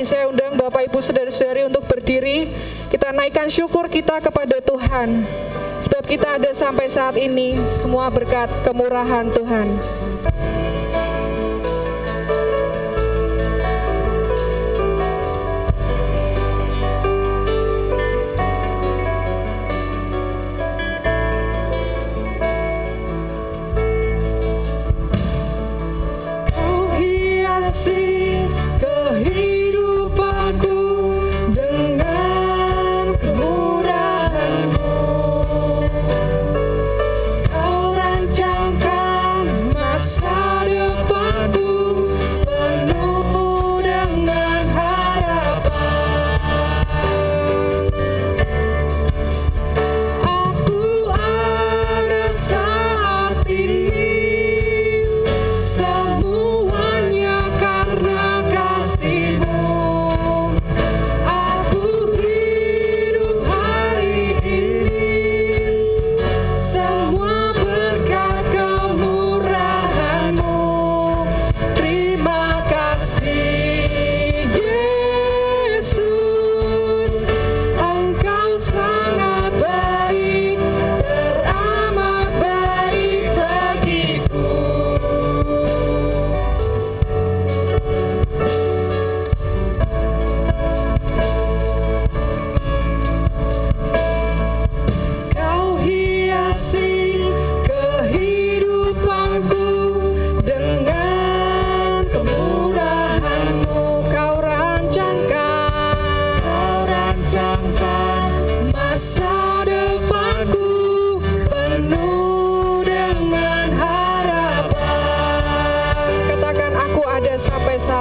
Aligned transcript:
Saya 0.00 0.32
undang 0.32 0.56
Bapak 0.56 0.88
Ibu 0.88 0.96
Saudara-saudari 1.04 1.68
untuk 1.68 1.84
berdiri. 1.84 2.48
Kita 2.88 3.12
naikkan 3.12 3.52
syukur 3.52 3.84
kita 3.92 4.24
kepada 4.24 4.56
Tuhan. 4.64 5.28
Sebab 5.84 6.08
kita 6.08 6.40
ada 6.40 6.56
sampai 6.56 6.88
saat 6.88 7.20
ini 7.20 7.60
semua 7.60 8.08
berkat 8.08 8.48
kemurahan 8.64 9.28
Tuhan. 9.28 9.68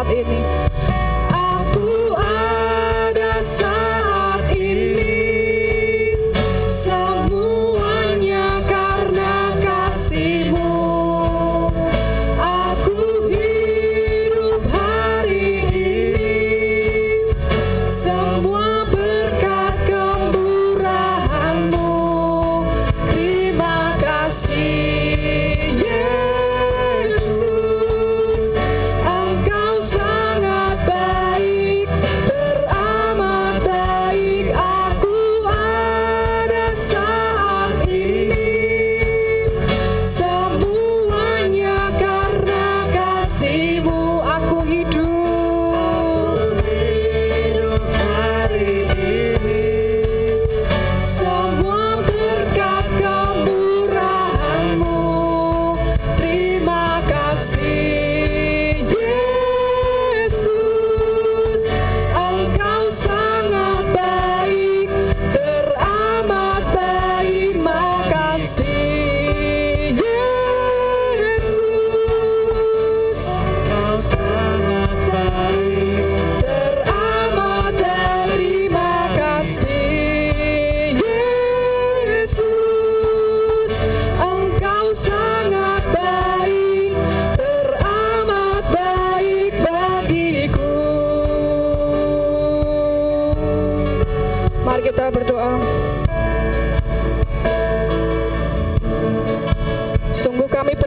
Sampai 0.10 0.59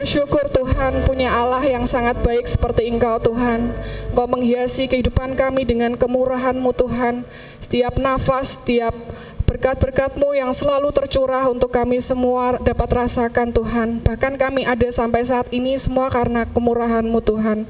bersyukur 0.03 0.43
Tuhan 0.51 1.07
punya 1.07 1.31
Allah 1.31 1.63
yang 1.63 1.87
sangat 1.87 2.19
baik 2.27 2.43
seperti 2.43 2.91
Engkau 2.91 3.23
Tuhan. 3.23 3.71
Engkau 4.11 4.27
menghiasi 4.27 4.91
kehidupan 4.91 5.39
kami 5.39 5.63
dengan 5.63 5.95
kemurahan-Mu 5.95 6.75
Tuhan. 6.75 7.23
Setiap 7.63 7.95
nafas, 8.03 8.59
setiap 8.59 8.91
berkat-berkat-Mu 9.47 10.35
yang 10.35 10.51
selalu 10.51 10.91
tercurah 10.91 11.47
untuk 11.47 11.71
kami 11.71 12.03
semua 12.03 12.59
dapat 12.59 12.99
rasakan 12.99 13.55
Tuhan. 13.55 14.03
Bahkan 14.03 14.35
kami 14.35 14.67
ada 14.67 14.91
sampai 14.91 15.23
saat 15.23 15.47
ini 15.55 15.79
semua 15.79 16.11
karena 16.11 16.43
kemurahan-Mu 16.51 17.23
Tuhan. 17.23 17.63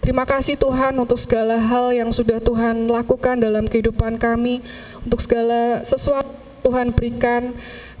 Terima 0.00 0.24
kasih 0.24 0.56
Tuhan 0.56 0.96
untuk 0.96 1.20
segala 1.20 1.60
hal 1.60 1.92
yang 1.92 2.08
sudah 2.16 2.40
Tuhan 2.40 2.88
lakukan 2.88 3.36
dalam 3.36 3.68
kehidupan 3.68 4.16
kami, 4.16 4.64
untuk 5.04 5.20
segala 5.20 5.84
sesuatu 5.84 6.32
Tuhan 6.64 6.96
berikan 6.96 7.52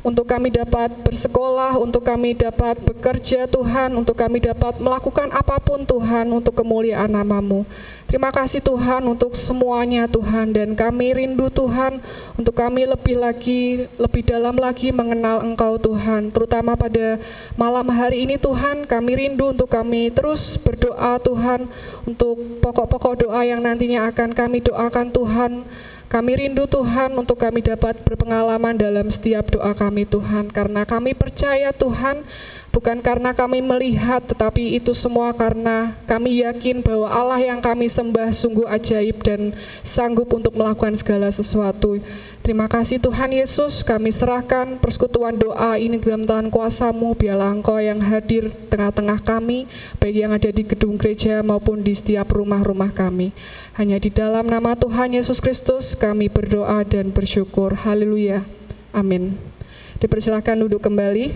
untuk 0.04 0.28
kami 0.28 0.52
dapat 0.52 0.92
bersekolah, 1.00 1.80
untuk 1.80 2.04
kami 2.04 2.36
dapat 2.36 2.76
bekerja 2.84 3.48
Tuhan, 3.48 3.96
untuk 3.96 4.20
kami 4.20 4.36
dapat 4.36 4.76
melakukan 4.76 5.32
apa 5.32 5.56
pun 5.64 5.88
Tuhan 5.88 6.28
untuk 6.28 6.60
kemuliaan 6.60 7.08
namamu. 7.08 7.64
Terima 8.04 8.28
kasih 8.28 8.60
Tuhan 8.60 9.00
untuk 9.08 9.32
semuanya 9.32 10.04
Tuhan 10.04 10.52
dan 10.52 10.76
kami 10.76 11.16
rindu 11.16 11.48
Tuhan 11.48 12.04
untuk 12.36 12.52
kami 12.52 12.84
lebih 12.84 13.16
lagi, 13.16 13.88
lebih 13.96 14.22
dalam 14.28 14.60
lagi 14.60 14.92
mengenal 14.92 15.40
Engkau 15.40 15.80
Tuhan. 15.80 16.28
Terutama 16.28 16.76
pada 16.76 17.16
malam 17.56 17.88
hari 17.88 18.28
ini 18.28 18.36
Tuhan 18.36 18.84
kami 18.84 19.16
rindu 19.16 19.56
untuk 19.56 19.72
kami 19.72 20.12
terus 20.12 20.60
berdoa 20.60 21.16
Tuhan 21.16 21.64
untuk 22.04 22.60
pokok-pokok 22.60 23.24
doa 23.24 23.40
yang 23.40 23.64
nantinya 23.64 24.04
akan 24.12 24.36
kami 24.36 24.60
doakan 24.60 25.08
Tuhan. 25.08 25.52
Kami 26.12 26.32
rindu 26.38 26.68
Tuhan 26.70 27.16
untuk 27.18 27.42
kami 27.42 27.64
dapat 27.64 28.00
berpengalaman 28.06 28.78
dalam 28.78 29.10
setiap 29.10 29.50
doa 29.50 29.74
kami 29.74 30.06
Tuhan 30.06 30.52
karena 30.52 30.86
kami 30.86 31.16
percaya 31.16 31.74
Tuhan 31.74 32.22
Bukan 32.74 33.06
karena 33.06 33.30
kami 33.30 33.62
melihat, 33.62 34.18
tetapi 34.26 34.74
itu 34.74 34.90
semua 34.98 35.30
karena 35.30 35.94
kami 36.10 36.42
yakin 36.42 36.82
bahwa 36.82 37.06
Allah 37.06 37.38
yang 37.38 37.62
kami 37.62 37.86
sembah 37.86 38.34
sungguh 38.34 38.66
ajaib 38.66 39.22
dan 39.22 39.54
sanggup 39.86 40.26
untuk 40.34 40.58
melakukan 40.58 40.98
segala 40.98 41.30
sesuatu. 41.30 42.02
Terima 42.42 42.66
kasih 42.66 42.98
Tuhan 42.98 43.30
Yesus, 43.30 43.86
kami 43.86 44.10
serahkan 44.10 44.82
persekutuan 44.82 45.38
doa 45.38 45.78
ini 45.78 46.02
dalam 46.02 46.26
tangan 46.26 46.50
kuasamu, 46.50 47.14
biarlah 47.14 47.54
Engkau 47.54 47.78
yang 47.78 48.02
hadir 48.02 48.50
tengah-tengah 48.50 49.22
kami, 49.22 49.70
baik 50.02 50.26
yang 50.26 50.34
ada 50.34 50.50
di 50.50 50.66
gedung 50.66 50.98
gereja 50.98 51.46
maupun 51.46 51.78
di 51.78 51.94
setiap 51.94 52.26
rumah-rumah 52.34 52.90
kami. 52.90 53.30
Hanya 53.74 53.98
di 53.98 54.06
dalam 54.06 54.46
nama 54.46 54.78
Tuhan 54.78 55.18
Yesus 55.18 55.42
Kristus 55.42 55.98
kami 55.98 56.30
berdoa 56.30 56.86
dan 56.86 57.10
bersyukur. 57.10 57.74
Haleluya. 57.74 58.46
Amin. 58.94 59.34
Dipersilakan 59.98 60.62
duduk 60.62 60.78
kembali. 60.78 61.34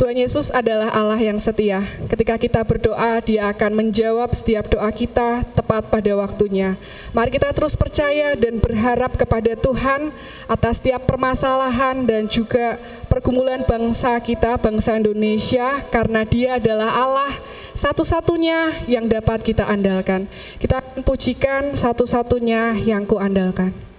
Tuhan 0.00 0.16
Yesus 0.16 0.48
adalah 0.48 0.88
Allah 0.96 1.20
yang 1.20 1.36
setia. 1.36 1.84
Ketika 2.08 2.40
kita 2.40 2.64
berdoa, 2.64 3.20
Dia 3.20 3.52
akan 3.52 3.84
menjawab 3.84 4.32
setiap 4.32 4.72
doa 4.72 4.88
kita 4.88 5.44
tepat 5.52 5.92
pada 5.92 6.16
waktunya. 6.16 6.80
Mari 7.12 7.36
kita 7.36 7.52
terus 7.52 7.76
percaya 7.76 8.32
dan 8.32 8.56
berharap 8.64 9.12
kepada 9.20 9.52
Tuhan 9.60 10.08
atas 10.48 10.80
setiap 10.80 11.04
permasalahan 11.04 12.08
dan 12.08 12.32
juga 12.32 12.80
pergumulan 13.12 13.60
bangsa 13.68 14.16
kita, 14.24 14.56
bangsa 14.56 14.96
Indonesia, 14.96 15.84
karena 15.92 16.24
Dia 16.24 16.56
adalah 16.56 16.96
Allah 16.96 17.32
satu-satunya 17.76 18.88
yang 18.88 19.04
dapat 19.04 19.44
kita 19.44 19.68
andalkan. 19.68 20.24
Kita 20.56 20.80
pujikan 21.04 21.76
satu-satunya 21.76 22.72
yang 22.88 23.04
kuandalkan. 23.04 23.89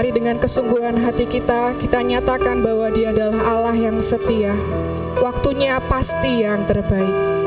Mari 0.00 0.16
dengan 0.16 0.40
kesungguhan 0.40 0.96
hati 0.96 1.28
kita, 1.28 1.76
kita 1.76 2.00
nyatakan 2.00 2.64
bahwa 2.64 2.88
dia 2.88 3.12
adalah 3.12 3.36
Allah 3.52 3.76
yang 3.76 4.00
setia. 4.00 4.56
Waktunya 5.20 5.76
pasti 5.76 6.40
yang 6.40 6.64
terbaik. 6.64 7.39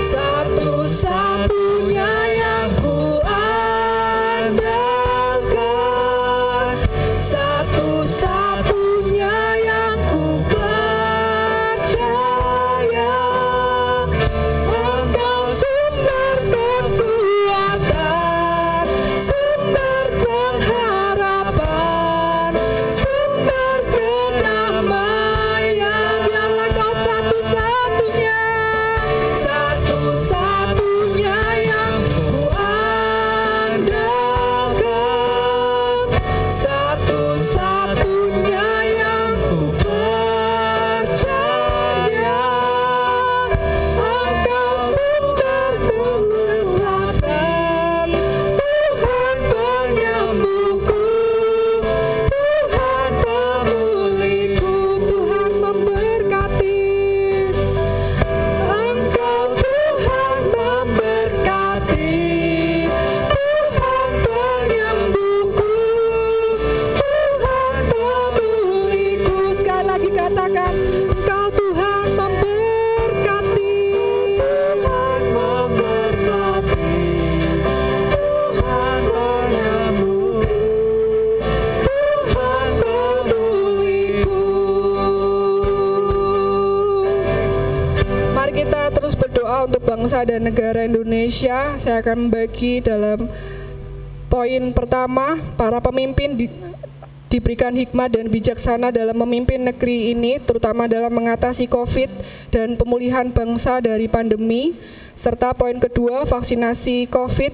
satu-satu 0.00 1.29
bangsa 90.20 90.36
dan 90.36 90.44
negara 90.44 90.80
Indonesia. 90.84 91.58
Saya 91.80 92.04
akan 92.04 92.28
membagi 92.28 92.84
dalam 92.84 93.24
poin 94.28 94.62
pertama, 94.76 95.40
para 95.56 95.80
pemimpin 95.80 96.36
di, 96.36 96.46
diberikan 97.32 97.72
hikmat 97.72 98.20
dan 98.20 98.28
bijaksana 98.28 98.92
dalam 98.92 99.16
memimpin 99.16 99.64
negeri 99.64 100.12
ini, 100.12 100.36
terutama 100.36 100.84
dalam 100.84 101.08
mengatasi 101.08 101.64
COVID 101.72 102.10
dan 102.52 102.76
pemulihan 102.76 103.32
bangsa 103.32 103.80
dari 103.80 104.12
pandemi. 104.12 104.76
Serta 105.16 105.56
poin 105.56 105.80
kedua, 105.80 106.28
vaksinasi 106.28 107.08
COVID 107.08 107.52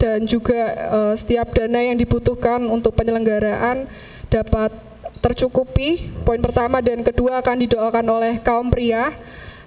dan 0.00 0.24
juga 0.24 0.72
uh, 0.88 1.12
setiap 1.12 1.52
dana 1.52 1.84
yang 1.84 2.00
dibutuhkan 2.00 2.64
untuk 2.64 2.96
penyelenggaraan 2.96 3.84
dapat 4.32 4.72
tercukupi. 5.20 6.00
Poin 6.24 6.40
pertama 6.40 6.80
dan 6.80 7.04
kedua 7.04 7.44
akan 7.44 7.56
didoakan 7.60 8.06
oleh 8.08 8.32
kaum 8.40 8.72
pria. 8.72 9.12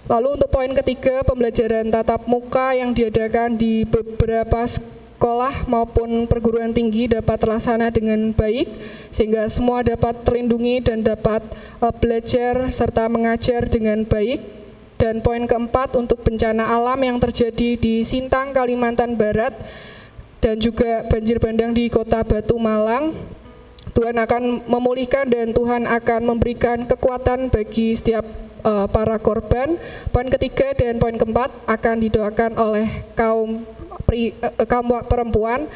Lalu 0.09 0.41
untuk 0.41 0.49
poin 0.49 0.73
ketiga, 0.73 1.21
pembelajaran 1.21 1.93
tatap 1.93 2.25
muka 2.25 2.73
yang 2.73 2.97
diadakan 2.97 3.53
di 3.53 3.85
beberapa 3.85 4.65
sekolah 4.65 5.69
maupun 5.69 6.25
perguruan 6.25 6.73
tinggi 6.73 7.05
dapat 7.05 7.37
terlaksana 7.37 7.93
dengan 7.93 8.33
baik 8.33 8.73
sehingga 9.13 9.45
semua 9.45 9.85
dapat 9.85 10.17
terlindungi 10.25 10.81
dan 10.81 11.05
dapat 11.05 11.45
uh, 11.77 11.93
belajar 11.93 12.73
serta 12.73 13.05
mengajar 13.05 13.69
dengan 13.69 14.01
baik. 14.01 14.57
Dan 14.99 15.21
poin 15.21 15.45
keempat 15.45 15.95
untuk 15.95 16.25
bencana 16.25 16.75
alam 16.75 16.99
yang 16.99 17.21
terjadi 17.21 17.79
di 17.79 18.03
Sintang, 18.03 18.51
Kalimantan 18.51 19.15
Barat 19.15 19.55
dan 20.41 20.59
juga 20.59 21.05
banjir 21.07 21.39
bandang 21.39 21.71
di 21.71 21.87
Kota 21.87 22.25
Batu 22.25 22.57
Malang 22.59 23.13
Tuhan 23.93 24.15
akan 24.17 24.69
memulihkan 24.69 25.27
dan 25.27 25.51
Tuhan 25.51 25.89
akan 25.89 26.21
memberikan 26.23 26.85
kekuatan 26.85 27.49
bagi 27.49 27.93
setiap 27.93 28.23
uh, 28.63 28.87
para 28.89 29.17
korban. 29.19 29.75
Poin 30.13 30.27
ketiga 30.29 30.71
dan 30.75 30.97
poin 30.97 31.15
keempat 31.15 31.51
akan 31.67 31.95
didoakan 32.03 32.51
oleh 32.59 32.87
kaum 33.17 33.65
pri, 34.05 34.35
uh, 34.39 34.65
kaum 34.65 34.89
perempuan 35.05 35.67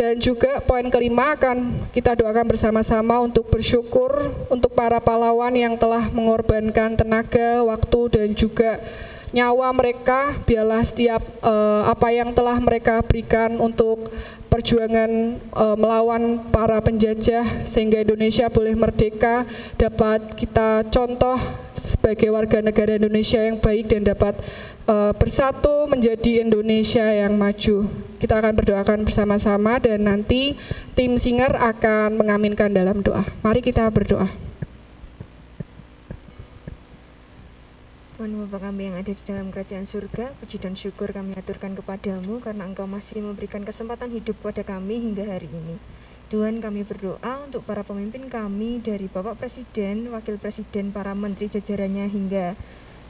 dan 0.00 0.16
juga 0.16 0.64
poin 0.64 0.88
kelima 0.88 1.36
akan 1.36 1.84
kita 1.92 2.16
doakan 2.16 2.48
bersama-sama 2.48 3.20
untuk 3.20 3.52
bersyukur 3.52 4.32
untuk 4.48 4.72
para 4.72 4.96
pahlawan 4.96 5.52
yang 5.52 5.76
telah 5.76 6.08
mengorbankan 6.08 6.96
tenaga, 6.96 7.60
waktu 7.68 8.00
dan 8.08 8.28
juga 8.32 8.80
nyawa 9.30 9.70
mereka 9.70 10.34
biarlah 10.42 10.82
setiap 10.82 11.22
uh, 11.42 11.86
apa 11.86 12.10
yang 12.10 12.34
telah 12.34 12.58
mereka 12.58 12.98
berikan 13.06 13.62
untuk 13.62 14.10
perjuangan 14.50 15.38
uh, 15.54 15.78
melawan 15.78 16.42
para 16.50 16.82
penjajah 16.82 17.62
sehingga 17.62 18.02
Indonesia 18.02 18.50
boleh 18.50 18.74
merdeka 18.74 19.46
dapat 19.78 20.34
kita 20.34 20.90
contoh 20.90 21.38
sebagai 21.70 22.34
warga 22.34 22.58
negara 22.58 22.98
Indonesia 22.98 23.38
yang 23.38 23.62
baik 23.62 23.86
dan 23.86 24.02
dapat 24.02 24.34
uh, 24.90 25.14
bersatu 25.14 25.86
menjadi 25.86 26.42
Indonesia 26.42 27.06
yang 27.06 27.38
maju. 27.38 27.86
Kita 28.18 28.42
akan 28.42 28.52
berdoakan 28.58 29.06
bersama-sama 29.06 29.78
dan 29.78 30.02
nanti 30.04 30.58
tim 30.98 31.14
singer 31.16 31.54
akan 31.54 32.18
mengaminkan 32.18 32.74
dalam 32.74 33.00
doa. 33.00 33.22
Mari 33.46 33.62
kita 33.62 33.86
berdoa. 33.88 34.49
Bapa 38.20 38.68
kami 38.68 38.92
yang 38.92 39.00
ada 39.00 39.16
di 39.16 39.22
dalam 39.24 39.48
kerajaan 39.48 39.88
surga, 39.88 40.36
puji 40.36 40.60
dan 40.60 40.76
syukur 40.76 41.08
kami 41.08 41.32
aturkan 41.40 41.72
kepadamu 41.72 42.44
karena 42.44 42.68
Engkau 42.68 42.84
masih 42.84 43.24
memberikan 43.24 43.64
kesempatan 43.64 44.12
hidup 44.12 44.36
pada 44.44 44.60
kami 44.60 45.00
hingga 45.00 45.24
hari 45.24 45.48
ini. 45.48 45.80
Tuhan 46.28 46.60
kami 46.60 46.84
berdoa 46.84 47.40
untuk 47.48 47.64
para 47.64 47.80
pemimpin 47.80 48.28
kami 48.28 48.84
dari 48.84 49.08
Bapak 49.08 49.40
Presiden, 49.40 50.12
Wakil 50.12 50.36
Presiden, 50.36 50.92
para 50.92 51.16
menteri 51.16 51.48
jajarannya 51.48 52.12
hingga 52.12 52.60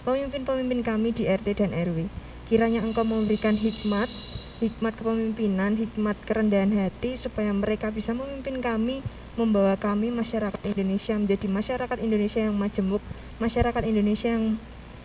pemimpin-pemimpin 0.06 0.86
kami 0.86 1.10
di 1.10 1.26
RT 1.26 1.58
dan 1.58 1.74
RW. 1.74 2.06
Kiranya 2.46 2.78
Engkau 2.78 3.02
memberikan 3.02 3.58
hikmat, 3.58 4.06
hikmat 4.62 4.94
kepemimpinan, 4.94 5.74
hikmat 5.74 6.22
kerendahan 6.22 6.70
hati 6.86 7.18
supaya 7.18 7.50
mereka 7.50 7.90
bisa 7.90 8.14
memimpin 8.14 8.62
kami, 8.62 9.02
membawa 9.34 9.74
kami 9.74 10.14
masyarakat 10.14 10.62
Indonesia 10.70 11.18
menjadi 11.18 11.50
masyarakat 11.50 11.98
Indonesia 11.98 12.46
yang 12.46 12.54
majemuk, 12.54 13.02
masyarakat 13.42 13.82
Indonesia 13.90 14.38
yang 14.38 14.54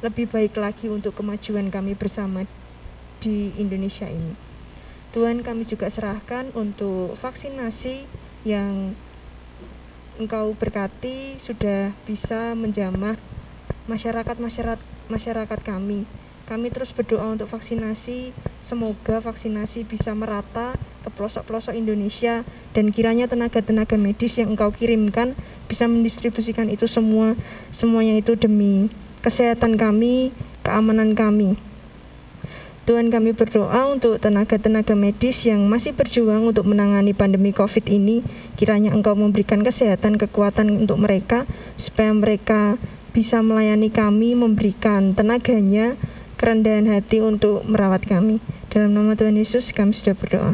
lebih 0.05 0.29
baik 0.29 0.53
lagi 0.61 0.85
untuk 0.85 1.17
kemajuan 1.17 1.73
kami 1.73 1.97
bersama 1.97 2.45
di 3.17 3.49
Indonesia 3.57 4.05
ini. 4.05 4.37
Tuhan 5.17 5.41
kami 5.41 5.65
juga 5.65 5.89
serahkan 5.89 6.53
untuk 6.53 7.17
vaksinasi 7.17 8.05
yang 8.45 8.93
Engkau 10.15 10.55
berkati 10.55 11.41
sudah 11.41 11.91
bisa 12.07 12.55
menjamah 12.55 13.17
masyarakat 13.89 14.37
masyarakat 14.37 14.79
masyarakat 15.09 15.59
kami. 15.65 16.05
Kami 16.45 16.69
terus 16.69 16.93
berdoa 16.93 17.33
untuk 17.33 17.49
vaksinasi, 17.49 18.29
semoga 18.61 19.17
vaksinasi 19.17 19.81
bisa 19.89 20.13
merata 20.13 20.77
ke 21.01 21.09
pelosok-pelosok 21.09 21.73
Indonesia 21.73 22.45
dan 22.77 22.93
kiranya 22.93 23.25
tenaga-tenaga 23.25 23.97
medis 23.97 24.37
yang 24.37 24.53
Engkau 24.53 24.69
kirimkan 24.69 25.33
bisa 25.65 25.89
mendistribusikan 25.89 26.69
itu 26.69 26.85
semua 26.85 27.33
semuanya 27.73 28.13
itu 28.21 28.37
demi 28.37 28.93
kesehatan 29.25 29.73
kami, 29.81 30.29
keamanan 30.61 31.17
kami. 31.17 31.57
Tuhan 32.85 33.09
kami 33.09 33.33
berdoa 33.33 33.89
untuk 33.89 34.21
tenaga-tenaga 34.21 34.93
medis 34.93 35.41
yang 35.49 35.65
masih 35.65 35.97
berjuang 35.97 36.45
untuk 36.45 36.69
menangani 36.69 37.17
pandemi 37.17 37.49
COVID 37.49 37.89
ini. 37.89 38.21
Kiranya 38.61 38.93
Engkau 38.93 39.17
memberikan 39.17 39.65
kesehatan, 39.65 40.21
kekuatan 40.21 40.85
untuk 40.85 41.01
mereka, 41.01 41.49
supaya 41.81 42.13
mereka 42.13 42.77
bisa 43.09 43.41
melayani 43.41 43.89
kami, 43.89 44.37
memberikan 44.37 45.17
tenaganya, 45.17 45.97
kerendahan 46.37 46.85
hati 46.85 47.25
untuk 47.25 47.65
merawat 47.65 48.05
kami. 48.05 48.37
Dalam 48.69 48.93
nama 48.93 49.17
Tuhan 49.17 49.33
Yesus 49.33 49.73
kami 49.73 49.89
sudah 49.89 50.13
berdoa. 50.13 50.53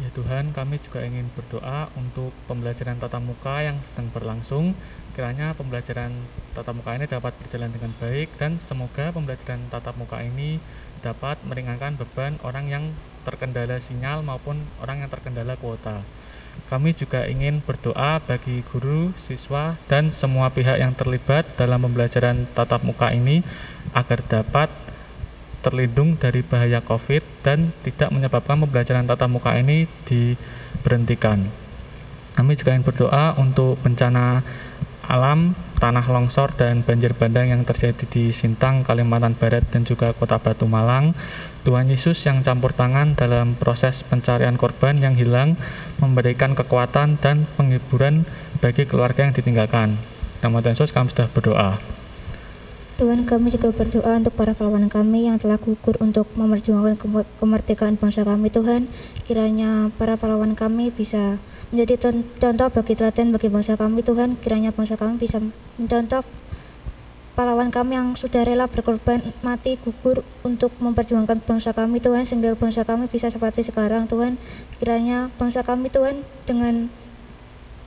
Ya 0.00 0.08
Tuhan, 0.16 0.56
kami 0.56 0.80
juga 0.80 1.04
ingin 1.04 1.28
berdoa 1.36 1.92
untuk 2.00 2.32
pembelajaran 2.48 2.96
tatap 2.96 3.20
muka 3.20 3.60
yang 3.60 3.76
sedang 3.84 4.08
berlangsung 4.08 4.72
Kiranya 5.12 5.52
pembelajaran 5.52 6.08
tatap 6.56 6.72
muka 6.72 6.96
ini 6.96 7.04
dapat 7.04 7.36
berjalan 7.36 7.68
dengan 7.68 7.92
baik 8.00 8.32
dan 8.40 8.56
semoga 8.64 9.12
pembelajaran 9.12 9.60
tatap 9.68 9.92
muka 10.00 10.24
ini 10.24 10.56
dapat 11.04 11.36
meringankan 11.44 12.00
beban 12.00 12.40
orang 12.40 12.72
yang 12.72 12.84
terkendala 13.28 13.76
sinyal 13.76 14.24
maupun 14.24 14.64
orang 14.80 15.04
yang 15.04 15.12
terkendala 15.12 15.52
kuota. 15.60 16.00
Kami 16.72 16.96
juga 16.96 17.28
ingin 17.28 17.60
berdoa 17.60 18.24
bagi 18.24 18.64
guru, 18.72 19.12
siswa, 19.12 19.76
dan 19.84 20.08
semua 20.08 20.48
pihak 20.48 20.80
yang 20.80 20.96
terlibat 20.96 21.44
dalam 21.60 21.84
pembelajaran 21.84 22.48
tatap 22.56 22.80
muka 22.80 23.12
ini 23.12 23.44
agar 23.92 24.24
dapat 24.24 24.72
terlindung 25.60 26.16
dari 26.16 26.40
bahaya 26.40 26.80
COVID 26.80 27.44
dan 27.44 27.76
tidak 27.84 28.08
menyebabkan 28.08 28.64
pembelajaran 28.64 29.04
tatap 29.04 29.28
muka 29.28 29.60
ini 29.60 29.84
diberhentikan. 30.08 31.52
Kami 32.32 32.56
juga 32.56 32.72
ingin 32.72 32.88
berdoa 32.88 33.36
untuk 33.36 33.76
bencana 33.84 34.40
alam, 35.06 35.58
tanah 35.82 36.06
longsor 36.06 36.54
dan 36.54 36.86
banjir 36.86 37.10
bandang 37.16 37.50
yang 37.50 37.66
terjadi 37.66 38.06
di 38.06 38.30
Sintang, 38.30 38.86
Kalimantan 38.86 39.34
Barat 39.34 39.66
dan 39.70 39.82
juga 39.82 40.14
Kota 40.14 40.38
Batu 40.38 40.70
Malang. 40.70 41.14
Tuhan 41.66 41.90
Yesus 41.90 42.18
yang 42.26 42.42
campur 42.42 42.74
tangan 42.74 43.14
dalam 43.14 43.54
proses 43.54 44.02
pencarian 44.06 44.58
korban 44.58 44.98
yang 44.98 45.14
hilang 45.14 45.58
memberikan 46.02 46.54
kekuatan 46.58 47.18
dan 47.18 47.46
penghiburan 47.58 48.26
bagi 48.62 48.86
keluarga 48.86 49.26
yang 49.26 49.34
ditinggalkan. 49.34 49.98
Nama 50.42 50.56
Tuhan 50.58 50.74
Yesus 50.74 50.90
kami 50.90 51.10
sudah 51.10 51.30
berdoa. 51.30 51.78
Tuhan 53.02 53.26
kami 53.26 53.50
juga 53.50 53.74
berdoa 53.74 54.20
untuk 54.20 54.36
para 54.38 54.54
kawan 54.54 54.86
kami 54.86 55.26
yang 55.26 55.34
telah 55.34 55.58
gugur 55.58 55.98
untuk 55.98 56.28
memperjuangkan 56.38 57.00
kemerdekaan 57.42 57.98
bangsa 57.98 58.22
kami 58.22 58.52
Tuhan. 58.52 58.86
Kiranya 59.26 59.90
para 59.98 60.14
pahlawan 60.14 60.54
kami 60.54 60.94
bisa 60.94 61.42
menjadi 61.72 62.12
contoh 62.36 62.68
bagi 62.68 62.92
teladan 62.92 63.32
bagi 63.32 63.48
bangsa 63.48 63.80
kami 63.80 64.04
Tuhan 64.04 64.36
kiranya 64.36 64.76
bangsa 64.76 65.00
kami 65.00 65.16
bisa 65.16 65.40
mencontoh 65.80 66.20
pahlawan 67.32 67.72
kami 67.72 67.96
yang 67.96 68.12
sudah 68.12 68.44
rela 68.44 68.68
berkorban 68.68 69.24
mati 69.40 69.80
gugur 69.80 70.20
untuk 70.44 70.68
memperjuangkan 70.76 71.40
bangsa 71.40 71.72
kami 71.72 71.96
Tuhan 71.96 72.28
sehingga 72.28 72.52
bangsa 72.52 72.84
kami 72.84 73.08
bisa 73.08 73.32
seperti 73.32 73.64
sekarang 73.64 74.04
Tuhan. 74.04 74.36
Kiranya 74.76 75.32
bangsa 75.40 75.64
kami 75.64 75.88
Tuhan 75.88 76.28
dengan 76.44 76.92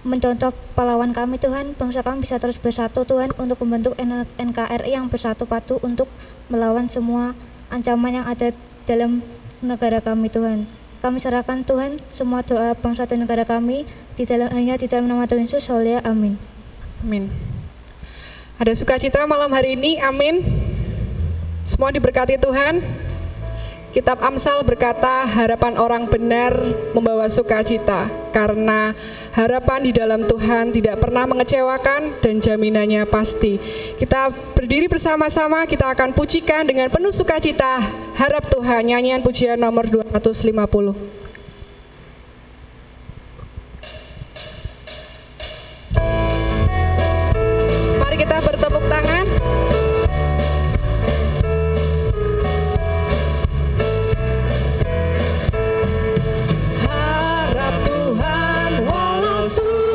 mencontoh 0.06 0.54
pahlawan 0.74 1.14
kami 1.14 1.38
Tuhan 1.38 1.78
bangsa 1.78 2.02
kami 2.02 2.26
bisa 2.26 2.42
terus 2.42 2.58
bersatu 2.58 3.06
Tuhan 3.06 3.34
untuk 3.38 3.62
membentuk 3.66 3.98
NKRI 4.38 4.94
yang 4.94 5.10
bersatu 5.10 5.46
padu 5.50 5.82
untuk 5.82 6.10
melawan 6.50 6.86
semua 6.90 7.34
ancaman 7.74 8.22
yang 8.22 8.26
ada 8.30 8.54
dalam 8.86 9.26
negara 9.66 9.98
kami 10.06 10.30
Tuhan 10.30 10.70
kami 11.06 11.22
serahkan 11.22 11.62
Tuhan 11.62 12.02
semua 12.10 12.42
doa 12.42 12.74
bangsa 12.74 13.06
dan 13.06 13.22
negara 13.22 13.46
kami 13.46 13.86
di 14.18 14.26
dalam 14.26 14.50
hanya 14.50 14.74
di 14.74 14.90
dalam 14.90 15.06
nama 15.06 15.30
Tuhan 15.30 15.46
Yesus. 15.46 15.70
Haleluya. 15.70 16.02
Amin. 16.02 16.42
Amin. 17.06 17.30
Ada 18.58 18.74
sukacita 18.74 19.22
malam 19.30 19.54
hari 19.54 19.78
ini. 19.78 20.02
Amin. 20.02 20.42
Semua 21.62 21.94
diberkati 21.94 22.42
Tuhan. 22.42 22.82
Kitab 23.94 24.18
Amsal 24.26 24.66
berkata, 24.66 25.30
harapan 25.30 25.78
orang 25.78 26.10
benar 26.10 26.52
membawa 26.92 27.30
sukacita, 27.32 28.12
karena 28.36 28.92
harapan 29.36 29.84
di 29.84 29.92
dalam 29.92 30.24
Tuhan 30.24 30.72
tidak 30.72 31.04
pernah 31.04 31.28
mengecewakan 31.28 32.24
dan 32.24 32.40
jaminannya 32.40 33.04
pasti. 33.04 33.60
Kita 34.00 34.32
berdiri 34.32 34.88
bersama-sama, 34.88 35.68
kita 35.68 35.92
akan 35.92 36.16
pujikan 36.16 36.64
dengan 36.64 36.88
penuh 36.88 37.12
sukacita. 37.12 37.84
Harap 38.16 38.48
Tuhan, 38.48 38.88
nyanyian 38.88 39.20
pujian 39.20 39.60
nomor 39.60 39.92
250. 39.92 41.16
Jesus. 59.46 59.95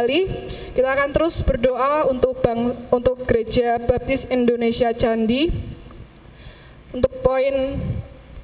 Kembali. 0.00 0.32
Kita 0.72 0.96
akan 0.96 1.12
terus 1.12 1.44
berdoa 1.44 2.08
untuk 2.08 2.40
bang, 2.40 2.72
untuk 2.88 3.20
Gereja 3.28 3.76
Baptis 3.76 4.32
Indonesia 4.32 4.96
Candi. 4.96 5.52
Untuk 6.96 7.20
poin 7.20 7.76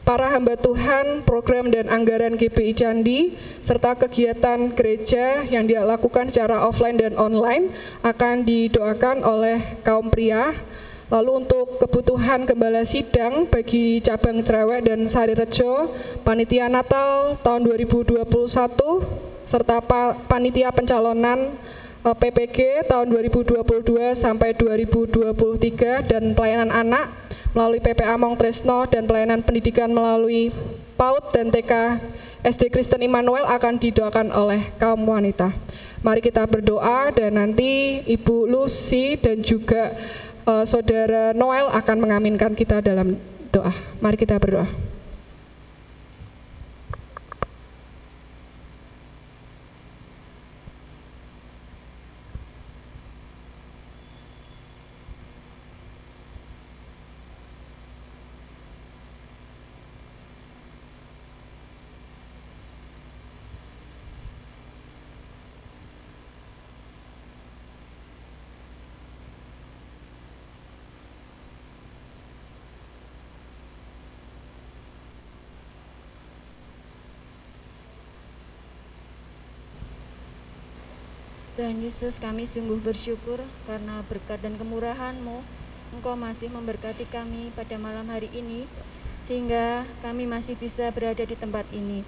para 0.05 0.29
hamba 0.37 0.61
Tuhan, 0.61 1.25
program 1.25 1.73
dan 1.73 1.89
anggaran 1.89 2.37
GPI 2.37 2.77
Candi, 2.77 3.33
serta 3.65 3.97
kegiatan 3.97 4.69
gereja 4.77 5.49
yang 5.49 5.65
dilakukan 5.65 6.29
secara 6.29 6.61
offline 6.61 7.01
dan 7.01 7.17
online 7.17 7.73
akan 8.05 8.45
didoakan 8.45 9.25
oleh 9.25 9.81
kaum 9.81 10.13
pria. 10.13 10.53
Lalu 11.09 11.49
untuk 11.49 11.81
kebutuhan 11.81 12.45
gembala 12.45 12.85
sidang 12.85 13.49
bagi 13.49 14.05
cabang 14.05 14.45
Cerewek 14.45 14.85
dan 14.85 15.09
Sari 15.09 15.33
Rejo, 15.33 15.89
panitia 16.21 16.69
Natal 16.69 17.41
tahun 17.41 17.65
2021 17.65 19.26
serta 19.47 19.79
panitia 20.27 20.75
pencalonan 20.75 21.55
eh, 22.03 22.17
PPG 22.19 22.91
tahun 22.91 23.07
2022 23.15 23.63
sampai 24.19 24.53
2023 24.59 26.11
dan 26.11 26.35
pelayanan 26.35 26.75
anak 26.75 27.07
melalui 27.55 27.81
PPA 27.81 28.19
Mong 28.21 28.37
Tresno 28.37 28.85
dan 28.85 29.09
pelayanan 29.09 29.41
pendidikan 29.41 29.89
melalui 29.89 30.53
PAUD 30.99 31.33
dan 31.33 31.49
TK 31.49 31.73
SD 32.45 32.69
Kristen 32.69 33.01
Immanuel 33.01 33.49
akan 33.49 33.81
didoakan 33.81 34.29
oleh 34.35 34.61
kaum 34.77 35.09
wanita. 35.09 35.51
Mari 36.05 36.21
kita 36.21 36.45
berdoa 36.45 37.11
dan 37.11 37.41
nanti 37.41 38.05
Ibu 38.05 38.47
Lucy 38.47 39.19
dan 39.19 39.43
juga 39.43 39.97
uh, 40.47 40.63
Saudara 40.63 41.35
Noel 41.35 41.67
akan 41.73 41.97
mengaminkan 41.97 42.55
kita 42.55 42.85
dalam 42.85 43.19
doa. 43.51 43.73
Mari 43.99 44.21
kita 44.21 44.39
berdoa. 44.39 44.96
Tuhan 81.67 81.83
Yesus 81.83 82.23
kami 82.23 82.47
sungguh 82.47 82.79
bersyukur 82.79 83.43
karena 83.67 83.99
berkat 84.07 84.39
dan 84.39 84.55
kemurahan-Mu 84.55 85.43
Engkau 85.99 86.15
masih 86.15 86.47
memberkati 86.47 87.11
kami 87.11 87.51
pada 87.59 87.75
malam 87.75 88.07
hari 88.07 88.31
ini 88.31 88.71
sehingga 89.27 89.83
kami 89.99 90.31
masih 90.31 90.55
bisa 90.55 90.87
berada 90.95 91.27
di 91.27 91.35
tempat 91.35 91.67
ini. 91.75 92.07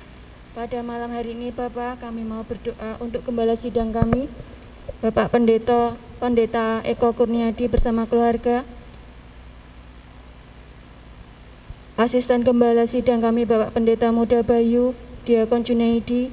Pada 0.54 0.78
malam 0.86 1.10
hari 1.10 1.34
ini 1.34 1.50
Bapak 1.50 1.98
kami 1.98 2.22
mau 2.22 2.46
berdoa 2.46 3.02
untuk 3.02 3.26
gembala 3.26 3.58
sidang 3.58 3.90
kami 3.90 4.30
Bapak 5.02 5.34
Pendeta 5.34 5.98
Pendeta 6.22 6.78
Eko 6.86 7.10
Kurniadi 7.10 7.66
bersama 7.66 8.06
keluarga 8.06 8.62
Asisten 11.98 12.46
Gembala 12.46 12.86
Sidang 12.86 13.18
kami 13.18 13.42
Bapak 13.42 13.74
Pendeta 13.74 14.14
Muda 14.14 14.38
Bayu 14.46 14.94
Diakon 15.26 15.66
Junaidi 15.66 16.30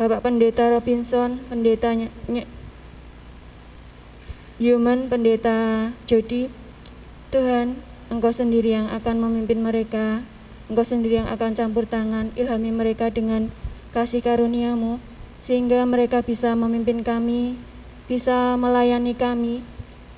Bapak 0.00 0.24
Pendeta 0.24 0.64
Robinson, 0.72 1.44
Pendeta 1.52 1.92
Human, 4.56 5.12
Pendeta 5.12 5.92
Jody, 6.08 6.48
Tuhan, 7.28 7.76
Engkau 8.08 8.32
sendiri 8.32 8.80
yang 8.80 8.88
akan 8.88 9.20
memimpin 9.20 9.60
mereka, 9.60 10.24
Engkau 10.72 10.88
sendiri 10.88 11.20
yang 11.20 11.28
akan 11.28 11.52
campur 11.52 11.84
tangan, 11.84 12.32
ilhami 12.32 12.72
mereka 12.72 13.12
dengan 13.12 13.52
kasih 13.92 14.24
karuniamu, 14.24 14.96
sehingga 15.36 15.84
mereka 15.84 16.24
bisa 16.24 16.56
memimpin 16.56 17.04
kami, 17.04 17.60
bisa 18.08 18.56
melayani 18.56 19.12
kami, 19.12 19.60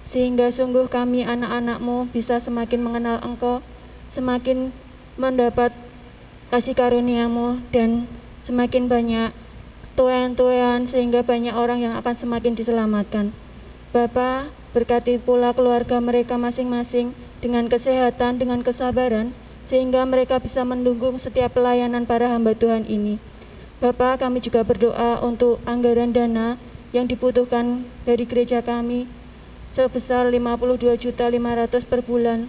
sehingga 0.06 0.54
sungguh 0.54 0.86
kami 0.86 1.26
anak-anakmu 1.26 2.06
bisa 2.14 2.38
semakin 2.38 2.86
mengenal 2.86 3.18
Engkau, 3.18 3.58
semakin 4.14 4.70
mendapat 5.18 5.74
kasih 6.54 6.78
karuniamu 6.78 7.58
dan 7.74 8.06
semakin 8.46 8.86
banyak 8.86 9.41
tuan-tuan 9.94 10.88
sehingga 10.88 11.20
banyak 11.24 11.52
orang 11.52 11.84
yang 11.84 11.94
akan 12.00 12.14
semakin 12.16 12.56
diselamatkan. 12.56 13.30
Bapa, 13.92 14.48
berkati 14.72 15.20
pula 15.20 15.52
keluarga 15.52 16.00
mereka 16.00 16.40
masing-masing 16.40 17.12
dengan 17.44 17.68
kesehatan, 17.68 18.40
dengan 18.40 18.64
kesabaran, 18.64 19.36
sehingga 19.68 20.02
mereka 20.08 20.40
bisa 20.40 20.64
mendukung 20.64 21.20
setiap 21.20 21.54
pelayanan 21.54 22.08
para 22.08 22.32
hamba 22.32 22.56
Tuhan 22.56 22.88
ini. 22.88 23.20
Bapak, 23.82 24.22
kami 24.22 24.40
juga 24.40 24.62
berdoa 24.64 25.20
untuk 25.20 25.58
anggaran 25.66 26.14
dana 26.14 26.56
yang 26.94 27.10
dibutuhkan 27.10 27.84
dari 28.06 28.24
gereja 28.24 28.62
kami 28.62 29.10
sebesar 29.72 30.28
52 30.28 31.00
juta 31.00 31.24
500 31.26 31.88
per 31.88 32.00
bulan. 32.04 32.46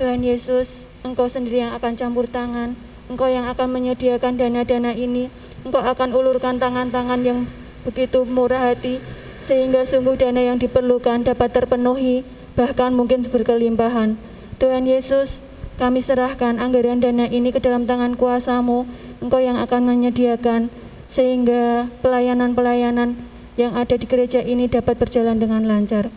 Tuhan 0.00 0.24
Yesus, 0.24 0.88
Engkau 1.04 1.28
sendiri 1.28 1.60
yang 1.62 1.76
akan 1.76 1.94
campur 1.94 2.24
tangan, 2.24 2.74
Engkau 3.12 3.28
yang 3.28 3.44
akan 3.44 3.68
menyediakan 3.76 4.40
dana-dana 4.40 4.96
ini, 4.96 5.28
Engkau 5.68 5.84
akan 5.84 6.16
ulurkan 6.16 6.56
tangan-tangan 6.56 7.20
yang 7.20 7.44
begitu 7.84 8.24
murah 8.24 8.72
hati, 8.72 9.04
sehingga 9.36 9.84
sungguh 9.84 10.16
dana 10.16 10.40
yang 10.40 10.56
diperlukan 10.56 11.28
dapat 11.28 11.52
terpenuhi, 11.52 12.24
bahkan 12.56 12.96
mungkin 12.96 13.20
berkelimpahan. 13.28 14.16
Tuhan 14.56 14.88
Yesus, 14.88 15.44
kami 15.76 16.00
serahkan 16.00 16.56
anggaran 16.56 17.04
dana 17.04 17.28
ini 17.28 17.52
ke 17.52 17.60
dalam 17.60 17.84
tangan 17.84 18.16
kuasamu, 18.16 18.88
Engkau 19.20 19.44
yang 19.44 19.60
akan 19.60 19.92
menyediakan, 19.92 20.72
sehingga 21.12 21.92
pelayanan-pelayanan 22.00 23.20
yang 23.60 23.76
ada 23.76 24.00
di 24.00 24.08
gereja 24.08 24.40
ini 24.40 24.72
dapat 24.72 24.96
berjalan 24.96 25.36
dengan 25.36 25.68
lancar. 25.68 26.08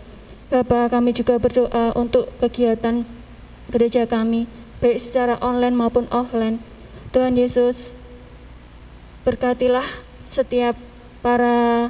Bapak, 0.47 0.95
kami 0.95 1.11
juga 1.11 1.43
berdoa 1.43 1.91
untuk 1.91 2.31
kegiatan 2.39 3.03
gereja 3.67 4.07
kami, 4.07 4.47
baik 4.79 4.95
secara 4.95 5.35
online 5.43 5.75
maupun 5.75 6.07
offline. 6.07 6.63
Tuhan 7.15 7.39
Yesus, 7.39 7.95
berkatilah 9.23 9.87
setiap 10.27 10.75
para 11.23 11.87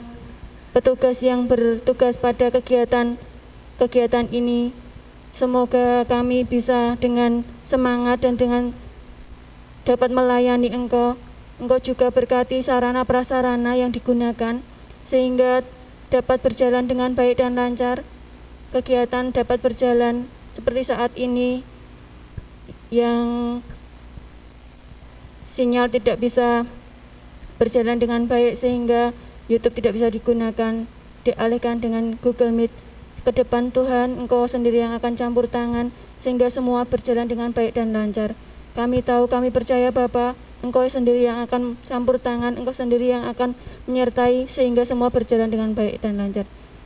petugas 0.69 1.25
yang 1.25 1.49
bertugas 1.49 2.21
pada 2.21 2.53
kegiatan 2.53 3.17
kegiatan 3.81 4.29
ini. 4.29 4.69
Semoga 5.33 6.05
kami 6.05 6.45
bisa 6.45 6.93
dengan 7.01 7.41
semangat 7.65 8.21
dan 8.21 8.37
dengan 8.37 8.77
dapat 9.81 10.13
melayani 10.13 10.69
Engkau. 10.69 11.17
Engkau 11.57 11.81
juga 11.81 12.13
berkati 12.13 12.61
sarana 12.61 13.01
prasarana 13.01 13.73
yang 13.73 13.89
digunakan 13.89 14.61
sehingga 15.01 15.65
dapat 16.13 16.37
berjalan 16.37 16.85
dengan 16.85 17.17
baik 17.17 17.41
dan 17.41 17.57
lancar 17.57 18.05
kegiatan 18.69 19.33
dapat 19.33 19.57
berjalan 19.57 20.29
seperti 20.53 20.85
saat 20.85 21.09
ini 21.17 21.65
yang 22.93 23.65
sinyal 25.55 25.87
tidak 25.87 26.19
bisa 26.19 26.67
berjalan 27.55 27.95
dengan 27.95 28.27
baik 28.27 28.59
sehingga 28.59 29.15
YouTube 29.47 29.79
tidak 29.79 29.95
bisa 29.95 30.11
digunakan 30.11 30.83
dialihkan 31.23 31.79
dengan 31.79 32.19
Google 32.19 32.51
Meet 32.51 32.75
ke 33.23 33.31
depan 33.31 33.71
Tuhan 33.71 34.19
Engkau 34.19 34.43
sendiri 34.51 34.83
yang 34.83 34.91
akan 34.91 35.15
campur 35.15 35.47
tangan 35.47 35.95
sehingga 36.19 36.51
semua 36.51 36.83
berjalan 36.83 37.31
dengan 37.31 37.55
baik 37.55 37.79
dan 37.79 37.95
lancar 37.95 38.35
kami 38.75 38.99
tahu 38.99 39.31
kami 39.31 39.55
percaya 39.55 39.95
Bapak 39.95 40.35
Engkau 40.59 40.83
sendiri 40.91 41.23
yang 41.23 41.39
akan 41.39 41.79
campur 41.87 42.19
tangan 42.19 42.59
Engkau 42.59 42.75
sendiri 42.75 43.15
yang 43.15 43.23
akan 43.23 43.55
menyertai 43.87 44.51
sehingga 44.51 44.83
semua 44.83 45.07
berjalan 45.07 45.47
dengan 45.47 45.71
baik 45.71 46.03
dan 46.03 46.19
lancar 46.19 46.43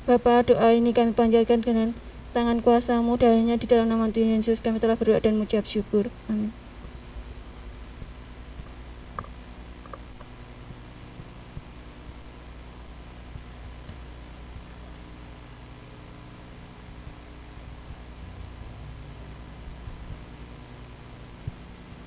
Bapa, 0.09 0.41
doa 0.41 0.73
ini 0.73 0.89
kami 0.89 1.13
panjatkan 1.13 1.61
dengan 1.61 1.93
tangan 2.33 2.65
kuasamu 2.65 3.13
dan 3.17 3.45
di 3.45 3.65
dalam 3.69 3.93
nama 3.93 4.09
Tuhan 4.09 4.41
Yesus 4.41 4.57
kami 4.57 4.81
telah 4.81 4.97
berdoa 4.97 5.21
dan 5.21 5.37
mengucap 5.37 5.69
syukur. 5.69 6.09
Amin. 6.25 6.49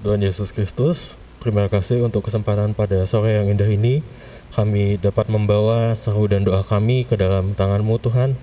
Tuhan 0.03 0.19
Yesus 0.19 0.51
Kristus, 0.51 1.15
terima 1.39 1.71
kasih 1.71 2.03
untuk 2.03 2.27
kesempatan 2.27 2.75
pada 2.75 3.07
sore 3.07 3.39
yang 3.39 3.47
indah 3.47 3.71
ini 3.71 4.03
kami 4.51 4.99
dapat 4.99 5.31
membawa 5.31 5.95
seru 5.95 6.27
dan 6.27 6.43
doa 6.43 6.67
kami 6.67 7.07
ke 7.07 7.15
dalam 7.15 7.55
tangan-Mu 7.55 8.03
Tuhan. 8.03 8.35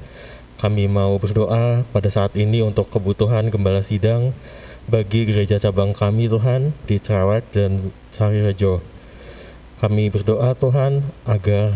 Kami 0.56 0.88
mau 0.88 1.20
berdoa 1.20 1.84
pada 1.92 2.08
saat 2.08 2.32
ini 2.40 2.64
untuk 2.64 2.88
kebutuhan 2.88 3.52
gembala 3.52 3.84
sidang 3.84 4.32
bagi 4.88 5.28
gereja 5.28 5.60
cabang 5.60 5.92
kami 5.92 6.32
Tuhan 6.32 6.72
di 6.88 6.96
Cerewet 6.96 7.44
dan 7.52 7.92
Sari 8.08 8.40
Rejo. 8.40 8.80
Kami 9.84 10.08
berdoa 10.08 10.56
Tuhan 10.56 11.04
agar 11.28 11.76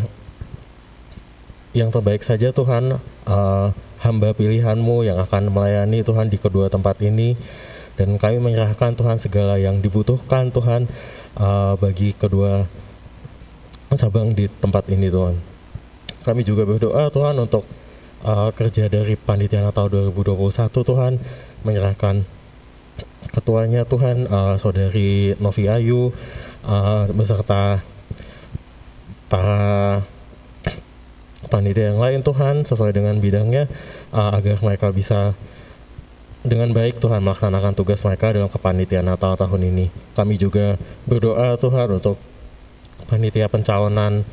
yang 1.76 1.92
terbaik 1.92 2.24
saja 2.24 2.56
Tuhan 2.56 3.04
uh, 3.28 3.68
hamba 4.00 4.32
pilihan-Mu 4.32 5.04
yang 5.04 5.20
akan 5.20 5.52
melayani 5.52 6.08
Tuhan 6.08 6.32
di 6.32 6.40
kedua 6.40 6.72
tempat 6.72 7.04
ini 7.04 7.36
dan 7.94 8.18
kami 8.18 8.42
menyerahkan 8.42 8.98
Tuhan 8.98 9.22
segala 9.22 9.62
yang 9.62 9.80
dibutuhkan 9.80 10.50
Tuhan 10.50 10.90
uh, 11.38 11.78
bagi 11.78 12.18
kedua 12.18 12.66
cabang 13.94 14.34
di 14.34 14.50
tempat 14.50 14.90
ini 14.90 15.14
Tuhan. 15.14 15.38
Kami 16.26 16.42
juga 16.42 16.66
berdoa 16.66 17.14
Tuhan 17.14 17.38
untuk 17.38 17.62
uh, 18.26 18.50
kerja 18.56 18.90
dari 18.90 19.14
Panitia 19.14 19.62
Natal 19.62 19.92
2021 19.92 20.50
Tuhan 20.72 21.14
menyerahkan 21.62 22.26
ketuanya 23.34 23.86
Tuhan 23.86 24.30
uh, 24.30 24.56
saudari 24.58 25.38
Novi 25.38 25.70
Ayu 25.70 26.14
uh, 26.66 27.06
beserta 27.14 27.82
para 29.30 30.02
panitia 31.50 31.94
yang 31.94 32.02
lain 32.02 32.22
Tuhan 32.22 32.66
sesuai 32.66 32.94
dengan 32.94 33.18
bidangnya 33.18 33.66
uh, 34.14 34.38
agar 34.38 34.62
mereka 34.62 34.94
bisa 34.94 35.34
dengan 36.44 36.76
baik 36.76 37.00
Tuhan 37.00 37.24
melaksanakan 37.24 37.72
tugas 37.72 38.04
mereka 38.04 38.36
dalam 38.36 38.52
kepanitiaan 38.52 39.08
Natal 39.08 39.40
tahun 39.40 39.64
ini. 39.72 39.88
Kami 40.12 40.36
juga 40.36 40.76
berdoa 41.08 41.56
Tuhan 41.56 41.88
untuk 41.96 42.20
panitia 43.08 43.48
pencalonan 43.48 44.28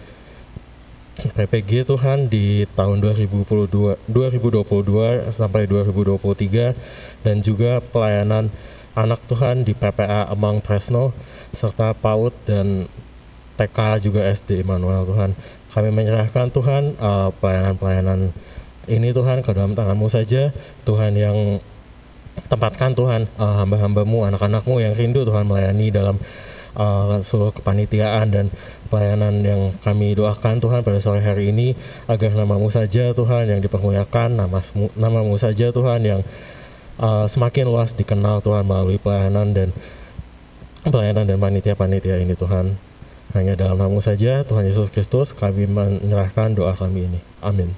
PPG 1.20 1.87
Tuhan 1.87 2.27
di 2.27 2.66
tahun 2.75 2.99
2022, 2.99 4.11
2022 4.11 5.31
sampai 5.31 5.70
2023 5.70 6.75
dan 7.23 7.37
juga 7.44 7.79
pelayanan 7.79 8.51
anak 8.99 9.23
Tuhan 9.31 9.62
di 9.62 9.77
PPA 9.77 10.27
Amang 10.27 10.59
Tresno 10.59 11.14
serta 11.55 11.94
PAUD 11.94 12.35
dan 12.49 12.90
TK 13.55 13.79
juga 14.03 14.27
SD 14.27 14.64
Immanuel 14.64 15.07
Tuhan. 15.07 15.37
Kami 15.70 15.94
menyerahkan 15.94 16.51
Tuhan 16.51 16.99
uh, 16.99 17.31
pelayanan-pelayanan 17.38 18.35
ini 18.88 19.14
Tuhan 19.14 19.44
ke 19.44 19.51
dalam 19.55 19.77
tanganmu 19.77 20.09
saja 20.09 20.51
Tuhan 20.88 21.14
yang 21.14 21.61
tempatkan 22.51 22.99
Tuhan 22.99 23.31
uh, 23.38 23.62
hamba-hambamu 23.62 24.27
anak-anakmu 24.27 24.83
yang 24.83 24.93
rindu 24.99 25.23
Tuhan 25.23 25.47
melayani 25.47 25.95
dalam 25.95 26.19
uh, 26.75 27.19
seluruh 27.23 27.55
kepanitiaan 27.55 28.27
dan 28.31 28.47
pelayanan 28.90 29.43
yang 29.43 29.61
kami 29.83 30.19
doakan 30.19 30.59
Tuhan 30.59 30.83
pada 30.83 30.99
sore 30.99 31.23
hari 31.23 31.55
ini. 31.55 31.79
Agar 32.11 32.35
namamu 32.35 32.71
saja 32.71 33.14
Tuhan 33.14 33.51
yang 33.51 33.61
dipermuliakan 33.62 34.35
nama 34.35 34.59
namamu 34.99 35.38
saja 35.38 35.71
Tuhan 35.71 36.01
yang 36.03 36.21
uh, 36.99 37.27
semakin 37.31 37.71
luas 37.71 37.95
dikenal 37.95 38.43
Tuhan 38.43 38.66
melalui 38.66 38.99
pelayanan 38.99 39.55
dan 39.55 39.69
pelayanan 40.87 41.31
dan 41.31 41.38
panitia-panitia 41.38 42.19
ini 42.19 42.35
Tuhan. 42.35 42.75
Hanya 43.31 43.55
dalam 43.55 43.79
namamu 43.79 44.03
saja 44.03 44.43
Tuhan 44.43 44.66
Yesus 44.66 44.90
Kristus 44.90 45.31
kami 45.31 45.71
menyerahkan 45.71 46.51
doa 46.59 46.75
kami 46.75 47.07
ini. 47.07 47.21
Amin. 47.38 47.71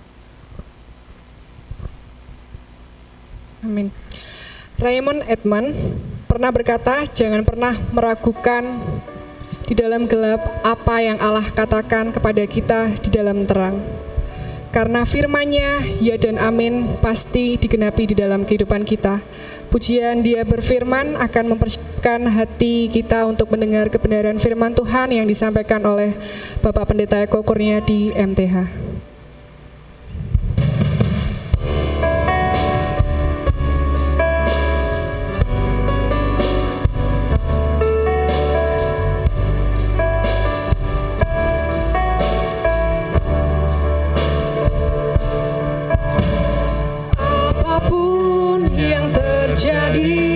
Amin 3.62 3.92
Raymond 4.82 5.22
Edman 5.30 5.70
pernah 6.26 6.50
berkata, 6.50 7.06
"Jangan 7.06 7.46
pernah 7.46 7.70
meragukan 7.94 8.66
di 9.62 9.78
dalam 9.78 10.10
gelap 10.10 10.42
apa 10.66 10.98
yang 10.98 11.22
Allah 11.22 11.46
katakan 11.54 12.10
kepada 12.10 12.42
kita 12.50 12.90
di 12.98 13.14
dalam 13.14 13.46
terang." 13.46 13.78
Karena 14.74 15.06
firman-Nya, 15.06 16.02
ya 16.02 16.18
dan 16.18 16.34
amin, 16.42 16.98
pasti 16.98 17.54
digenapi 17.62 18.10
di 18.10 18.18
dalam 18.18 18.42
kehidupan 18.42 18.82
kita. 18.82 19.22
Pujian 19.70 20.26
dia 20.26 20.42
berfirman 20.42 21.14
akan 21.14 21.54
mempersiapkan 21.54 22.26
hati 22.26 22.90
kita 22.90 23.22
untuk 23.22 23.54
mendengar 23.54 23.86
kebenaran 23.86 24.42
firman 24.42 24.74
Tuhan 24.74 25.14
yang 25.14 25.30
disampaikan 25.30 25.84
oleh 25.86 26.10
Bapak 26.58 26.90
Pendeta 26.90 27.22
Eko 27.22 27.46
Kurnia 27.46 27.78
di 27.84 28.10
MTH. 28.16 28.91
Terjadi 49.62 50.31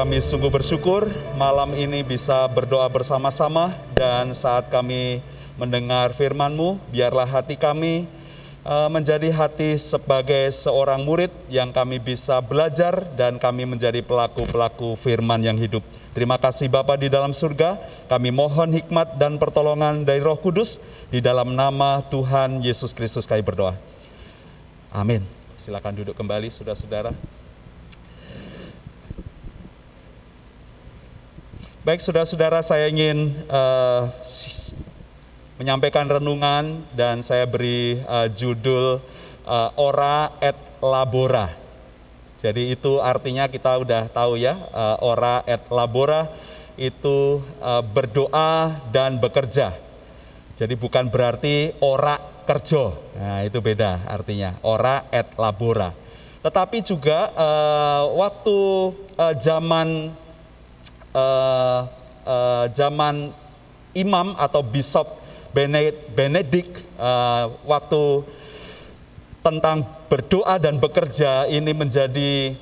kami 0.00 0.16
sungguh 0.16 0.48
bersyukur 0.48 1.12
malam 1.36 1.76
ini 1.76 2.00
bisa 2.00 2.48
berdoa 2.48 2.88
bersama-sama 2.88 3.76
dan 3.92 4.32
saat 4.32 4.72
kami 4.72 5.20
mendengar 5.60 6.16
firman-Mu, 6.16 6.80
biarlah 6.88 7.28
hati 7.28 7.60
kami 7.60 8.08
eh, 8.64 8.88
menjadi 8.88 9.28
hati 9.28 9.76
sebagai 9.76 10.48
seorang 10.56 11.04
murid 11.04 11.28
yang 11.52 11.68
kami 11.68 12.00
bisa 12.00 12.40
belajar 12.40 13.12
dan 13.12 13.36
kami 13.36 13.68
menjadi 13.68 14.00
pelaku-pelaku 14.00 14.96
firman 14.96 15.44
yang 15.44 15.60
hidup. 15.60 15.84
Terima 16.16 16.40
kasih 16.40 16.72
Bapa 16.72 16.96
di 16.96 17.12
dalam 17.12 17.36
surga, 17.36 17.76
kami 18.08 18.32
mohon 18.32 18.72
hikmat 18.72 19.20
dan 19.20 19.36
pertolongan 19.36 20.08
dari 20.08 20.24
Roh 20.24 20.40
Kudus 20.40 20.80
di 21.12 21.20
dalam 21.20 21.52
nama 21.52 22.00
Tuhan 22.08 22.64
Yesus 22.64 22.96
Kristus 22.96 23.28
kami 23.28 23.44
berdoa. 23.44 23.76
Amin. 24.96 25.20
Silakan 25.60 25.92
duduk 25.92 26.16
kembali 26.16 26.48
saudara-saudara. 26.48 27.39
Baik 31.80 32.04
saudara-saudara 32.04 32.60
saya 32.60 32.92
ingin 32.92 33.32
s- 34.20 34.76
menyampaikan 35.56 36.04
renungan 36.04 36.84
dan 36.92 37.24
saya 37.24 37.48
beri 37.48 37.96
eh, 38.04 38.28
judul 38.36 39.00
eh, 39.48 39.70
Ora 39.80 40.28
et 40.44 40.56
Labora. 40.84 41.48
Jadi 42.40 42.72
itu 42.72 43.00
artinya 43.00 43.48
kita 43.48 43.80
udah 43.80 44.12
tahu 44.12 44.36
ya, 44.36 44.60
eh, 44.60 44.96
Ora 45.00 45.40
et 45.48 45.64
Labora 45.72 46.28
itu 46.76 47.40
eh, 47.64 47.82
berdoa 47.84 48.76
dan 48.92 49.16
bekerja. 49.16 49.72
Jadi 50.60 50.76
bukan 50.76 51.08
berarti 51.08 51.72
ora 51.80 52.20
kerja. 52.44 52.92
Nah, 53.16 53.40
itu 53.48 53.64
beda 53.64 54.04
artinya. 54.04 54.52
Ora 54.60 55.08
et 55.08 55.24
labora. 55.40 55.96
Tetapi 56.44 56.84
juga 56.84 57.32
eh, 57.32 58.04
waktu 58.20 58.58
eh, 59.16 59.34
zaman 59.40 60.12
eh, 61.14 61.80
eh, 62.26 62.64
zaman 62.74 63.34
imam 63.94 64.38
atau 64.38 64.62
bishop 64.62 65.06
Bene- 65.50 65.96
Benedict 66.14 66.78
eh, 66.98 67.44
waktu 67.66 68.22
tentang 69.40 69.82
berdoa 70.06 70.60
dan 70.60 70.78
bekerja 70.78 71.48
ini 71.50 71.72
menjadi 71.74 72.54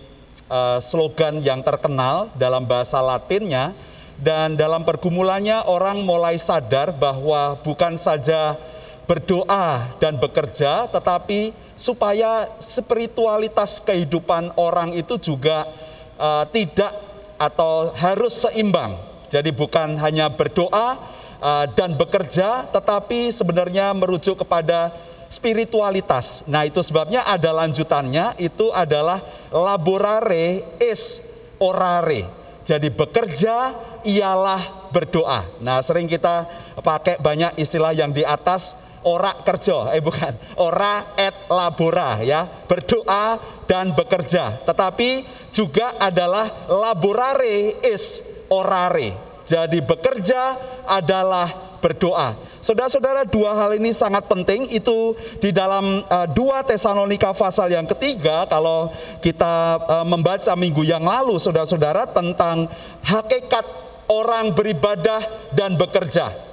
eh, 0.48 0.78
slogan 0.80 1.44
yang 1.44 1.60
terkenal 1.60 2.32
dalam 2.36 2.64
bahasa 2.64 3.00
Latinnya. 3.02 3.72
Dan 4.18 4.58
dalam 4.58 4.82
pergumulannya 4.82 5.62
orang 5.70 6.02
mulai 6.02 6.34
sadar 6.42 6.90
bahwa 6.90 7.54
bukan 7.62 7.94
saja 7.94 8.58
berdoa 9.06 9.94
dan 10.02 10.18
bekerja 10.18 10.90
tetapi 10.90 11.54
supaya 11.78 12.50
spiritualitas 12.58 13.78
kehidupan 13.78 14.50
orang 14.58 14.90
itu 14.98 15.14
juga 15.22 15.70
eh, 16.18 16.44
tidak 16.50 17.07
atau 17.38 17.94
harus 17.94 18.44
seimbang. 18.44 18.98
Jadi 19.30 19.54
bukan 19.54 19.96
hanya 20.02 20.28
berdoa 20.28 20.98
eh, 21.38 21.64
dan 21.72 21.94
bekerja 21.94 22.66
tetapi 22.68 23.30
sebenarnya 23.30 23.94
merujuk 23.94 24.42
kepada 24.42 24.92
spiritualitas. 25.28 26.48
Nah, 26.48 26.64
itu 26.64 26.80
sebabnya 26.80 27.22
ada 27.28 27.52
lanjutannya 27.52 28.36
itu 28.40 28.72
adalah 28.72 29.20
laborare 29.52 30.64
is 30.80 31.22
orare. 31.60 32.24
Jadi 32.64 32.92
bekerja 32.92 33.72
ialah 34.04 34.92
berdoa. 34.92 35.44
Nah, 35.60 35.80
sering 35.84 36.08
kita 36.08 36.48
pakai 36.80 37.20
banyak 37.20 37.56
istilah 37.60 37.92
yang 37.92 38.12
di 38.12 38.24
atas 38.24 38.87
ora 39.08 39.32
kerja, 39.40 39.96
eh 39.96 40.04
bukan, 40.04 40.36
ora 40.60 41.16
et 41.16 41.48
labora 41.48 42.20
ya, 42.20 42.44
berdoa 42.44 43.40
dan 43.64 43.96
bekerja. 43.96 44.60
Tetapi 44.68 45.24
juga 45.48 45.96
adalah 45.96 46.68
laborare 46.68 47.80
is 47.80 48.20
orare. 48.52 49.16
Jadi 49.48 49.80
bekerja 49.80 50.60
adalah 50.84 51.68
berdoa. 51.80 52.36
Saudara-saudara, 52.58 53.24
dua 53.24 53.54
hal 53.54 53.78
ini 53.78 53.94
sangat 53.94 54.26
penting. 54.26 54.68
Itu 54.68 55.16
di 55.38 55.54
dalam 55.54 56.04
uh, 56.04 56.26
2 56.28 56.68
Tesalonika 56.68 57.30
pasal 57.32 57.72
yang 57.72 57.86
ketiga 57.86 58.44
kalau 58.50 58.92
kita 59.22 59.78
uh, 59.88 60.04
membaca 60.04 60.52
minggu 60.58 60.84
yang 60.84 61.06
lalu 61.06 61.38
saudara-saudara 61.38 62.10
tentang 62.10 62.66
hakikat 63.06 63.64
orang 64.10 64.52
beribadah 64.52 65.22
dan 65.54 65.78
bekerja. 65.78 66.47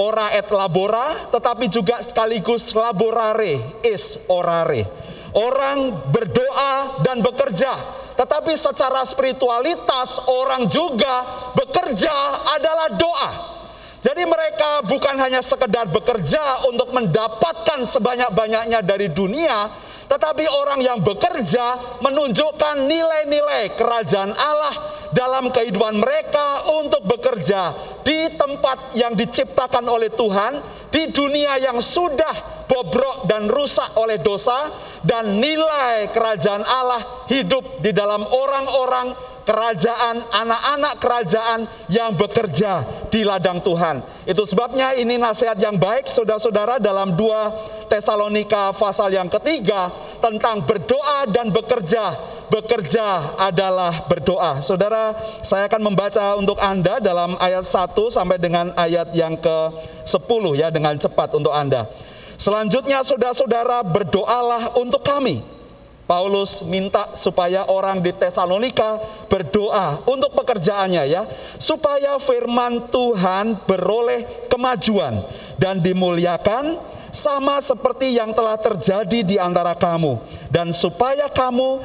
Ora 0.00 0.32
et 0.32 0.48
labora, 0.48 1.28
tetapi 1.28 1.68
juga 1.68 2.00
sekaligus 2.00 2.72
laborare 2.72 3.84
is 3.84 4.24
orare. 4.32 4.88
Orang 5.36 6.08
berdoa 6.08 7.04
dan 7.04 7.20
bekerja, 7.20 7.68
tetapi 8.16 8.56
secara 8.56 9.04
spiritualitas 9.04 10.24
orang 10.24 10.72
juga 10.72 11.52
bekerja 11.52 12.08
adalah 12.56 12.96
doa. 12.96 13.30
Jadi 14.00 14.24
mereka 14.24 14.80
bukan 14.88 15.20
hanya 15.20 15.44
sekedar 15.44 15.84
bekerja 15.92 16.64
untuk 16.72 16.96
mendapatkan 16.96 17.84
sebanyak-banyaknya 17.84 18.80
dari 18.80 19.12
dunia, 19.12 19.68
tetapi 20.08 20.48
orang 20.48 20.80
yang 20.80 20.98
bekerja 21.04 22.00
menunjukkan 22.00 22.88
nilai-nilai 22.88 23.76
kerajaan 23.76 24.32
Allah 24.32 24.99
dalam 25.10 25.50
kehidupan 25.50 25.98
mereka 25.98 26.70
untuk 26.80 27.02
bekerja 27.06 27.74
di 28.06 28.30
tempat 28.34 28.94
yang 28.94 29.14
diciptakan 29.14 29.86
oleh 29.86 30.10
Tuhan, 30.10 30.62
di 30.90 31.10
dunia 31.10 31.58
yang 31.62 31.78
sudah 31.78 32.66
bobrok 32.66 33.26
dan 33.26 33.50
rusak 33.50 33.98
oleh 33.98 34.22
dosa, 34.22 34.70
dan 35.02 35.38
nilai 35.42 36.10
kerajaan 36.14 36.62
Allah 36.62 37.26
hidup 37.26 37.82
di 37.82 37.90
dalam 37.90 38.22
orang-orang 38.22 39.14
kerajaan, 39.50 40.22
anak-anak 40.30 40.94
kerajaan 41.02 41.60
yang 41.90 42.14
bekerja 42.14 42.86
di 43.10 43.26
ladang 43.26 43.58
Tuhan. 43.58 43.98
Itu 44.22 44.46
sebabnya 44.46 44.94
ini 44.94 45.18
nasihat 45.18 45.58
yang 45.58 45.74
baik 45.74 46.06
saudara-saudara 46.06 46.78
dalam 46.78 47.18
2 47.18 47.90
Tesalonika 47.90 48.70
pasal 48.70 49.10
yang 49.10 49.26
ketiga 49.26 49.90
tentang 50.22 50.62
berdoa 50.62 51.26
dan 51.26 51.50
bekerja. 51.50 52.38
Bekerja 52.50 53.38
adalah 53.38 54.10
berdoa. 54.10 54.58
Saudara, 54.58 55.14
saya 55.46 55.70
akan 55.70 55.86
membaca 55.86 56.34
untuk 56.34 56.58
Anda 56.58 56.98
dalam 56.98 57.38
ayat 57.38 57.62
1 57.62 57.94
sampai 58.10 58.42
dengan 58.42 58.74
ayat 58.74 59.14
yang 59.14 59.38
ke-10 59.38 60.42
ya 60.58 60.68
dengan 60.74 60.98
cepat 60.98 61.38
untuk 61.38 61.54
Anda. 61.54 61.86
Selanjutnya 62.34 63.06
saudara-saudara 63.06 63.86
berdoalah 63.86 64.74
untuk 64.74 65.06
kami 65.06 65.46
Paulus 66.10 66.66
minta 66.66 67.14
supaya 67.14 67.70
orang 67.70 68.02
di 68.02 68.10
Tesalonika 68.10 68.98
berdoa 69.30 70.02
untuk 70.10 70.34
pekerjaannya 70.34 71.06
ya, 71.06 71.22
supaya 71.54 72.18
firman 72.18 72.90
Tuhan 72.90 73.62
beroleh 73.62 74.50
kemajuan 74.50 75.22
dan 75.54 75.78
dimuliakan 75.78 76.82
sama 77.14 77.62
seperti 77.62 78.18
yang 78.18 78.34
telah 78.34 78.58
terjadi 78.58 79.22
di 79.22 79.36
antara 79.38 79.78
kamu 79.78 80.18
dan 80.50 80.74
supaya 80.74 81.30
kamu 81.30 81.78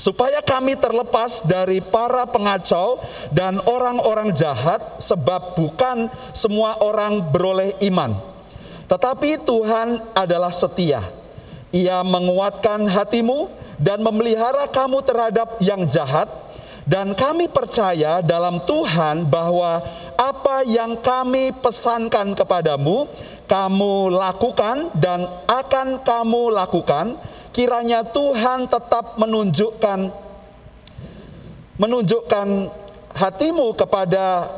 supaya 0.00 0.40
kami 0.40 0.80
terlepas 0.80 1.44
dari 1.44 1.84
para 1.84 2.24
pengacau 2.24 3.04
dan 3.28 3.60
orang-orang 3.68 4.32
jahat 4.32 4.80
sebab 4.96 5.60
bukan 5.60 6.08
semua 6.32 6.80
orang 6.80 7.20
beroleh 7.28 7.76
iman. 7.92 8.16
Tetapi 8.88 9.44
Tuhan 9.44 10.00
adalah 10.16 10.50
setia. 10.50 11.04
Ia 11.70 12.00
menguatkan 12.00 12.88
hatimu 12.88 13.52
dan 13.76 14.00
memelihara 14.00 14.66
kamu 14.72 15.04
terhadap 15.04 15.60
yang 15.62 15.86
jahat, 15.86 16.26
dan 16.88 17.14
kami 17.14 17.46
percaya 17.46 18.18
dalam 18.18 18.58
Tuhan 18.66 19.28
bahwa 19.30 19.78
apa 20.18 20.66
yang 20.66 20.98
kami 20.98 21.54
pesankan 21.54 22.34
kepadamu, 22.34 23.06
kamu 23.46 24.10
lakukan 24.10 24.90
dan 24.98 25.30
akan 25.46 26.02
kamu 26.02 26.50
lakukan. 26.50 27.14
Kiranya 27.50 28.06
Tuhan 28.06 28.70
tetap 28.70 29.18
menunjukkan 29.18 30.30
menunjukkan 31.80 32.46
hatimu 33.16 33.72
kepada 33.74 34.52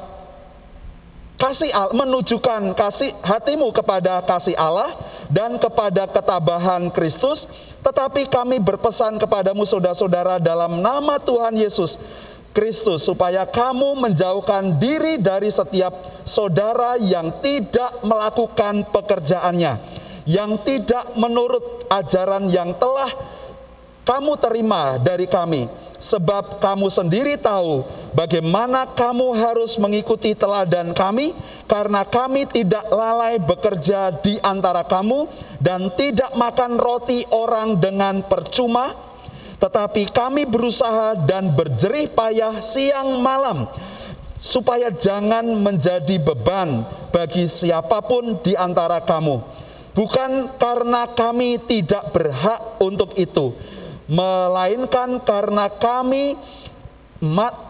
kasih 1.38 1.70
Allah, 1.74 1.94
menunjukkan 1.94 2.74
kasih 2.78 3.10
hatimu 3.22 3.74
kepada 3.74 4.22
kasih 4.22 4.54
Allah 4.54 4.90
dan 5.26 5.58
kepada 5.58 6.06
ketabahan 6.06 6.92
Kristus, 6.94 7.50
tetapi 7.82 8.30
kami 8.30 8.62
berpesan 8.62 9.18
kepadamu 9.18 9.66
saudara-saudara 9.66 10.38
dalam 10.38 10.78
nama 10.78 11.18
Tuhan 11.18 11.58
Yesus 11.58 11.98
Kristus 12.52 13.08
supaya 13.08 13.48
kamu 13.48 13.96
menjauhkan 13.96 14.76
diri 14.76 15.16
dari 15.16 15.48
setiap 15.48 16.22
saudara 16.22 17.00
yang 17.00 17.40
tidak 17.40 18.04
melakukan 18.04 18.86
pekerjaannya, 18.92 19.80
yang 20.28 20.60
tidak 20.62 21.14
menurut 21.18 21.86
ajaran 21.90 22.46
yang 22.50 22.74
telah 22.78 23.10
kamu 24.02 24.34
terima 24.34 24.98
dari 24.98 25.30
kami, 25.30 25.70
sebab 26.02 26.58
kamu 26.58 26.90
sendiri 26.90 27.38
tahu 27.38 27.86
bagaimana 28.10 28.82
kamu 28.98 29.30
harus 29.38 29.78
mengikuti 29.78 30.34
teladan 30.34 30.90
kami, 30.90 31.30
karena 31.70 32.02
kami 32.02 32.50
tidak 32.50 32.82
lalai 32.90 33.38
bekerja 33.38 34.10
di 34.18 34.42
antara 34.42 34.82
kamu 34.82 35.30
dan 35.62 35.86
tidak 35.94 36.34
makan 36.34 36.82
roti 36.82 37.22
orang 37.30 37.78
dengan 37.78 38.26
percuma, 38.26 38.90
tetapi 39.62 40.10
kami 40.10 40.50
berusaha 40.50 41.14
dan 41.22 41.54
berjerih 41.54 42.10
payah 42.10 42.58
siang 42.58 43.22
malam, 43.22 43.70
supaya 44.42 44.90
jangan 44.90 45.46
menjadi 45.62 46.18
beban 46.18 46.82
bagi 47.14 47.46
siapa 47.46 48.02
pun 48.02 48.42
di 48.42 48.58
antara 48.58 48.98
kamu. 48.98 49.62
Bukan 49.92 50.56
karena 50.56 51.04
kami 51.04 51.60
tidak 51.60 52.16
berhak 52.16 52.80
untuk 52.80 53.12
itu, 53.20 53.52
melainkan 54.08 55.20
karena 55.20 55.68
kami 55.68 56.32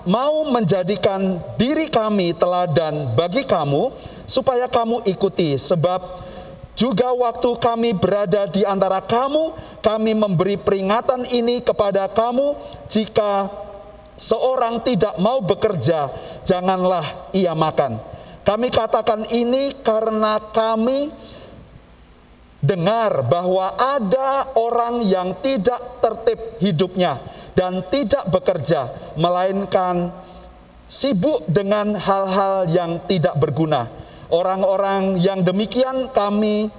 mau 0.07 0.49
menjadikan 0.49 1.43
diri 1.61 1.93
kami 1.93 2.33
teladan 2.33 3.13
bagi 3.13 3.45
kamu 3.45 3.93
supaya 4.25 4.71
kamu 4.71 5.05
ikuti. 5.05 5.61
Sebab 5.61 6.01
juga 6.73 7.13
waktu 7.13 7.51
kami 7.61 7.93
berada 7.93 8.49
di 8.49 8.65
antara 8.65 9.05
kamu 9.05 9.53
kami 9.85 10.17
memberi 10.17 10.57
peringatan 10.57 11.29
ini 11.29 11.61
kepada 11.61 12.09
kamu. 12.09 12.57
Jika 12.89 13.53
seorang 14.17 14.81
tidak 14.81 15.21
mau 15.21 15.45
bekerja 15.45 16.09
janganlah 16.49 17.35
ia 17.37 17.53
makan. 17.53 18.01
Kami 18.43 18.73
katakan 18.73 19.29
ini 19.31 19.77
karena 19.85 20.41
kami 20.51 21.13
dengar 22.63 23.27
bahwa 23.27 23.75
ada 23.75 24.55
orang 24.55 25.03
yang 25.03 25.35
tidak 25.43 25.99
tertib 25.99 26.39
hidupnya 26.63 27.19
dan 27.59 27.83
tidak 27.91 28.23
bekerja, 28.31 29.13
melainkan 29.19 30.15
sibuk 30.87 31.43
dengan 31.51 31.99
hal-hal 31.99 32.71
yang 32.71 33.03
tidak 33.11 33.35
berguna. 33.37 33.91
Orang-orang 34.33 35.21
yang 35.21 35.45
demikian 35.45 36.09
kami 36.15 36.73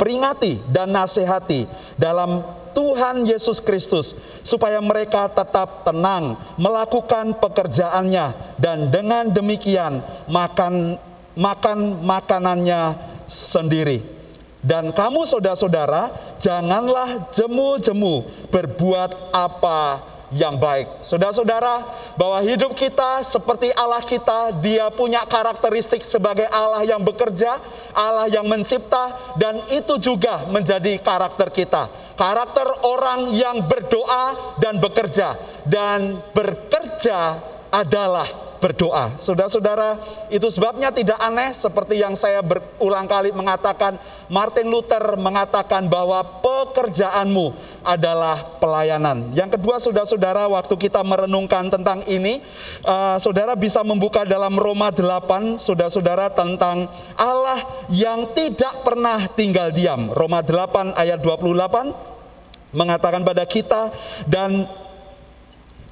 peringati 0.00 0.58
dan 0.66 0.90
nasihati 0.90 1.68
dalam 1.94 2.42
Tuhan 2.72 3.28
Yesus 3.28 3.60
Kristus 3.62 4.16
supaya 4.42 4.80
mereka 4.82 5.28
tetap 5.30 5.86
tenang 5.86 6.40
melakukan 6.58 7.36
pekerjaannya 7.38 8.58
dan 8.58 8.88
dengan 8.90 9.28
demikian 9.30 10.00
makan 10.26 10.96
makan 11.36 12.02
makanannya 12.02 12.96
sendiri. 13.28 14.21
Dan 14.62 14.94
kamu 14.94 15.26
saudara-saudara, 15.26 16.14
janganlah 16.38 17.34
jemu-jemu 17.34 18.46
berbuat 18.46 19.34
apa 19.34 19.98
yang 20.30 20.56
baik. 20.56 21.02
Saudara-saudara, 21.02 21.82
bahwa 22.16 22.38
hidup 22.40 22.72
kita 22.78 23.26
seperti 23.26 23.74
Allah 23.74 24.00
kita, 24.06 24.54
Dia 24.62 24.88
punya 24.94 25.26
karakteristik 25.26 26.06
sebagai 26.06 26.48
Allah 26.48 26.86
yang 26.86 27.02
bekerja, 27.02 27.58
Allah 27.92 28.30
yang 28.30 28.46
mencipta, 28.46 29.34
dan 29.36 29.60
itu 29.68 30.00
juga 30.00 30.48
menjadi 30.48 30.94
karakter 31.02 31.52
kita. 31.52 31.90
Karakter 32.16 32.86
orang 32.86 33.34
yang 33.34 33.66
berdoa 33.66 34.56
dan 34.62 34.78
bekerja, 34.78 35.36
dan 35.66 36.22
bekerja 36.32 37.42
adalah 37.74 38.51
berdoa. 38.62 39.18
Saudara-saudara, 39.18 39.98
itu 40.30 40.46
sebabnya 40.46 40.94
tidak 40.94 41.18
aneh 41.18 41.50
seperti 41.50 41.98
yang 41.98 42.14
saya 42.14 42.38
berulang 42.46 43.10
kali 43.10 43.34
mengatakan, 43.34 43.98
Martin 44.30 44.70
Luther 44.70 45.18
mengatakan 45.18 45.90
bahwa 45.90 46.22
pekerjaanmu 46.22 47.50
adalah 47.82 48.38
pelayanan. 48.62 49.34
Yang 49.34 49.58
kedua, 49.58 49.82
saudara-saudara, 49.82 50.46
waktu 50.46 50.78
kita 50.78 51.02
merenungkan 51.02 51.74
tentang 51.74 52.06
ini, 52.06 52.38
uh, 52.86 53.18
saudara 53.18 53.58
bisa 53.58 53.82
membuka 53.82 54.22
dalam 54.22 54.54
Roma 54.54 54.94
8, 54.94 55.58
saudara-saudara, 55.58 56.30
tentang 56.30 56.86
Allah 57.18 57.58
yang 57.90 58.30
tidak 58.30 58.86
pernah 58.86 59.26
tinggal 59.34 59.74
diam. 59.74 60.14
Roma 60.14 60.38
8 60.46 60.94
ayat 60.94 61.18
28 61.18 62.12
mengatakan 62.72 63.20
pada 63.20 63.44
kita 63.44 63.92
dan 64.24 64.64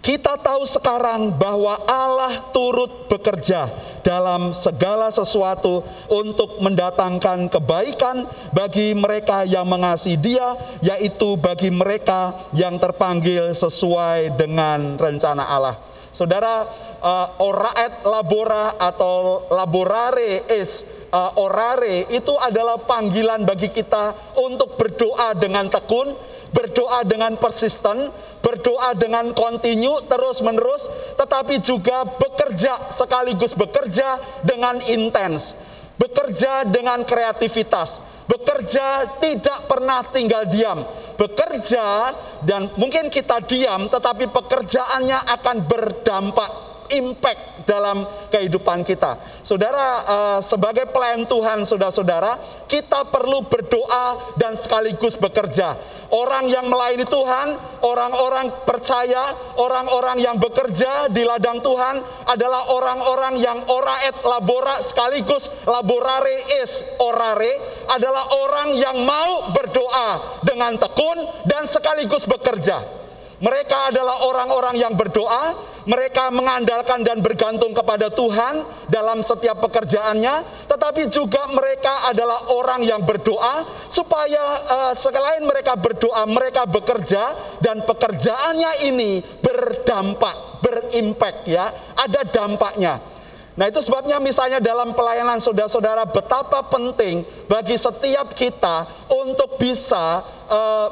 Kita 0.01 0.41
tahu 0.41 0.65
sekarang 0.65 1.37
bahwa 1.37 1.77
Allah 1.85 2.49
turut 2.57 3.05
bekerja 3.13 3.69
dalam 4.01 4.49
segala 4.57 5.13
sesuatu 5.13 5.85
untuk 6.09 6.57
mendatangkan 6.57 7.53
kebaikan 7.53 8.25
bagi 8.49 8.97
mereka 8.97 9.45
yang 9.45 9.69
mengasihi 9.69 10.17
Dia, 10.17 10.57
yaitu 10.81 11.37
bagi 11.37 11.69
mereka 11.69 12.33
yang 12.57 12.81
terpanggil 12.81 13.53
sesuai 13.53 14.41
dengan 14.41 14.97
rencana 14.97 15.45
Allah. 15.45 15.77
Saudara, 16.17 16.65
uh, 17.05 17.37
oraet 17.37 18.01
labora 18.03 18.81
atau 18.81 19.47
laborare 19.53 20.49
is 20.49 20.83
uh, 21.13 21.37
orare 21.39 22.09
itu 22.11 22.35
adalah 22.41 22.81
panggilan 22.83 23.45
bagi 23.47 23.71
kita 23.71 24.17
untuk 24.41 24.75
berdoa 24.75 25.37
dengan 25.39 25.69
tekun, 25.71 26.17
berdoa 26.51 27.07
dengan 27.07 27.39
persisten, 27.39 28.11
berdoa 28.43 28.95
dengan 28.95 29.31
kontinu 29.35 30.03
terus 30.07 30.43
menerus, 30.43 30.91
tetapi 31.19 31.63
juga 31.63 32.07
bekerja 32.07 32.91
sekaligus 32.91 33.55
bekerja 33.55 34.19
dengan 34.43 34.79
intens, 34.87 35.55
bekerja 35.99 36.67
dengan 36.67 37.03
kreativitas, 37.07 38.03
bekerja 38.27 39.19
tidak 39.19 39.67
pernah 39.67 40.03
tinggal 40.07 40.47
diam, 40.47 40.87
bekerja 41.19 42.15
dan 42.47 42.71
mungkin 42.79 43.11
kita 43.11 43.43
diam, 43.47 43.91
tetapi 43.91 44.31
pekerjaannya 44.31 45.19
akan 45.39 45.57
berdampak 45.67 46.70
impact 46.95 47.67
dalam 47.69 48.03
kehidupan 48.31 48.83
kita. 48.83 49.19
Saudara, 49.47 49.89
uh, 50.05 50.41
sebagai 50.43 50.91
pelayan 50.91 51.27
Tuhan, 51.27 51.63
saudara-saudara, 51.63 52.39
kita 52.67 53.07
perlu 53.09 53.47
berdoa 53.47 54.35
dan 54.39 54.55
sekaligus 54.59 55.15
bekerja. 55.15 55.79
Orang 56.11 56.51
yang 56.51 56.67
melayani 56.67 57.07
Tuhan, 57.07 57.55
orang-orang 57.87 58.67
percaya, 58.67 59.31
orang-orang 59.55 60.19
yang 60.19 60.43
bekerja 60.43 61.07
di 61.07 61.23
ladang 61.23 61.63
Tuhan 61.63 62.03
adalah 62.27 62.67
orang-orang 62.75 63.39
yang 63.39 63.63
ora 63.71 63.95
et 64.11 64.19
labora 64.27 64.75
sekaligus 64.83 65.47
laborare 65.71 66.35
is 66.67 66.83
orare 66.99 67.55
adalah 67.95 68.27
orang 68.43 68.75
yang 68.75 69.07
mau 69.07 69.55
berdoa 69.55 70.43
dengan 70.43 70.75
tekun 70.75 71.47
dan 71.47 71.71
sekaligus 71.71 72.27
bekerja. 72.27 73.00
Mereka 73.41 73.89
adalah 73.89 74.29
orang-orang 74.29 74.77
yang 74.77 74.93
berdoa, 74.93 75.57
mereka 75.89 76.29
mengandalkan 76.29 77.01
dan 77.01 77.25
bergantung 77.25 77.73
kepada 77.73 78.13
Tuhan 78.13 78.69
dalam 78.93 79.25
setiap 79.25 79.65
pekerjaannya, 79.65 80.69
tetapi 80.69 81.09
juga 81.09 81.49
mereka 81.49 82.13
adalah 82.13 82.53
orang 82.53 82.85
yang 82.85 83.01
berdoa 83.01 83.65
supaya 83.89 84.45
uh, 84.69 84.93
selain 84.93 85.41
mereka 85.49 85.73
berdoa, 85.73 86.29
mereka 86.29 86.69
bekerja 86.69 87.57
dan 87.65 87.81
pekerjaannya 87.89 88.93
ini 88.93 89.25
berdampak, 89.41 90.61
berimpact 90.61 91.49
ya, 91.49 91.73
ada 91.97 92.21
dampaknya. 92.29 93.20
Nah 93.61 93.69
itu 93.69 93.77
sebabnya 93.85 94.17
misalnya 94.17 94.57
dalam 94.57 94.97
pelayanan 94.97 95.37
saudara-saudara 95.37 96.09
betapa 96.09 96.65
penting 96.73 97.29
bagi 97.45 97.77
setiap 97.77 98.33
kita 98.33 98.89
untuk 99.13 99.61
bisa 99.61 100.25
uh, 100.49 100.89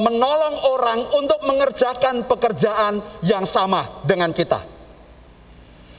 menolong 0.00 0.56
orang 0.64 1.04
untuk 1.12 1.44
mengerjakan 1.44 2.24
pekerjaan 2.24 3.04
yang 3.20 3.44
sama 3.44 4.00
dengan 4.08 4.32
kita. 4.32 4.64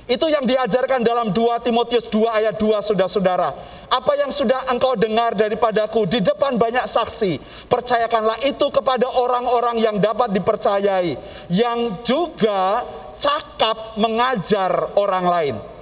Itu 0.10 0.26
yang 0.26 0.42
diajarkan 0.42 1.06
dalam 1.06 1.30
2 1.30 1.62
Timotius 1.62 2.10
2 2.10 2.26
ayat 2.42 2.58
2 2.58 2.66
saudara-saudara. 2.82 3.54
Apa 3.86 4.18
yang 4.18 4.34
sudah 4.34 4.74
engkau 4.74 4.98
dengar 4.98 5.38
daripadaku 5.38 6.10
di 6.10 6.26
depan 6.26 6.58
banyak 6.58 6.90
saksi, 6.90 7.38
percayakanlah 7.70 8.42
itu 8.42 8.66
kepada 8.74 9.06
orang-orang 9.06 9.86
yang 9.86 10.02
dapat 10.02 10.34
dipercayai, 10.34 11.14
yang 11.54 12.02
juga 12.02 12.90
cakap 13.22 14.02
mengajar 14.02 14.98
orang 14.98 15.28
lain. 15.30 15.77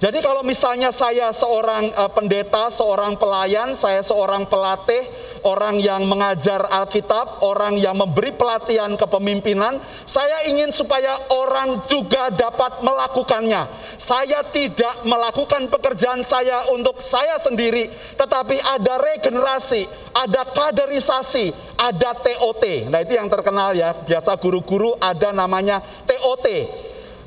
Jadi 0.00 0.24
kalau 0.24 0.40
misalnya 0.40 0.88
saya 0.96 1.28
seorang 1.28 1.92
uh, 1.92 2.08
pendeta, 2.08 2.72
seorang 2.72 3.20
pelayan, 3.20 3.76
saya 3.76 4.00
seorang 4.00 4.48
pelatih, 4.48 5.04
orang 5.44 5.76
yang 5.76 6.08
mengajar 6.08 6.64
Alkitab, 6.72 7.44
orang 7.44 7.76
yang 7.76 8.00
memberi 8.00 8.32
pelatihan 8.32 8.96
kepemimpinan, 8.96 9.76
saya 10.08 10.48
ingin 10.48 10.72
supaya 10.72 11.12
orang 11.28 11.84
juga 11.84 12.32
dapat 12.32 12.80
melakukannya. 12.80 13.68
Saya 14.00 14.40
tidak 14.48 15.04
melakukan 15.04 15.68
pekerjaan 15.68 16.24
saya 16.24 16.64
untuk 16.72 16.96
saya 17.04 17.36
sendiri, 17.36 17.92
tetapi 18.16 18.56
ada 18.56 18.96
regenerasi, 19.04 19.84
ada 20.16 20.48
kaderisasi, 20.48 21.52
ada 21.76 22.16
TOT. 22.16 22.88
Nah, 22.88 23.04
itu 23.04 23.20
yang 23.20 23.28
terkenal 23.28 23.76
ya. 23.76 23.92
Biasa 23.92 24.32
guru-guru 24.40 24.96
ada 24.96 25.28
namanya 25.28 25.84
TOT 26.08 26.48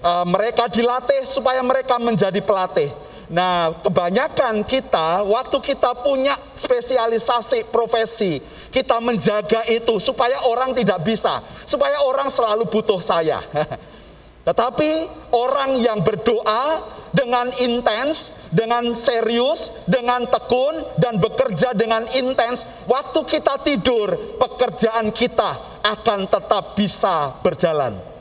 uh, 0.04 0.28
mereka 0.28 0.68
dilatih 0.68 1.24
supaya 1.24 1.64
mereka 1.64 1.97
menjadi 1.97 2.43
pelatih. 2.43 2.91
Nah, 3.32 3.72
kebanyakan 3.82 4.68
kita 4.68 5.24
waktu 5.26 5.58
kita 5.64 5.95
punya 6.04 6.36
spesialisasi 6.54 7.72
profesi, 7.72 8.38
kita 8.70 8.99
menjaga 8.99 9.64
itu 9.72 9.97
supaya 9.97 10.43
orang 10.45 10.76
tidak 10.76 11.01
bisa, 11.01 11.39
supaya 11.64 12.04
orang 12.04 12.28
selalu 12.28 12.68
butuh 12.68 12.99
saya. 12.99 13.39
Tetapi 14.47 15.08
orang 15.32 15.80
yang 15.80 16.04
berdoa 16.04 16.84
dengan 17.16 17.47
intens, 17.64 18.36
dengan 18.51 18.91
serius, 18.91 19.72
dengan 19.88 20.28
tekun, 20.28 20.84
dan 20.99 21.16
bekerja 21.16 21.72
dengan 21.72 22.04
intens, 22.12 22.68
waktu 22.86 23.24
kita 23.24 23.64
tidur, 23.64 24.14
pekerjaan 24.36 25.16
kita 25.16 25.80
akan 25.88 26.28
tetap 26.28 26.76
bisa 26.76 27.39
berjalan. 27.39 28.12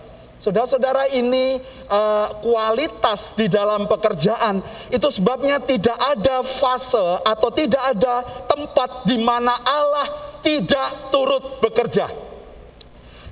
Saudara-saudara 0.43 1.07
ini 1.15 1.63
uh, 1.87 2.35
kualitas 2.43 3.31
di 3.39 3.47
dalam 3.47 3.87
pekerjaan 3.87 4.59
itu 4.91 5.07
sebabnya 5.07 5.63
tidak 5.63 5.95
ada 5.95 6.43
fase 6.43 7.23
atau 7.23 7.47
tidak 7.55 7.79
ada 7.79 8.27
tempat 8.51 9.07
di 9.07 9.23
mana 9.23 9.55
Allah 9.63 10.35
tidak 10.43 11.15
turut 11.15 11.63
bekerja. 11.63 12.11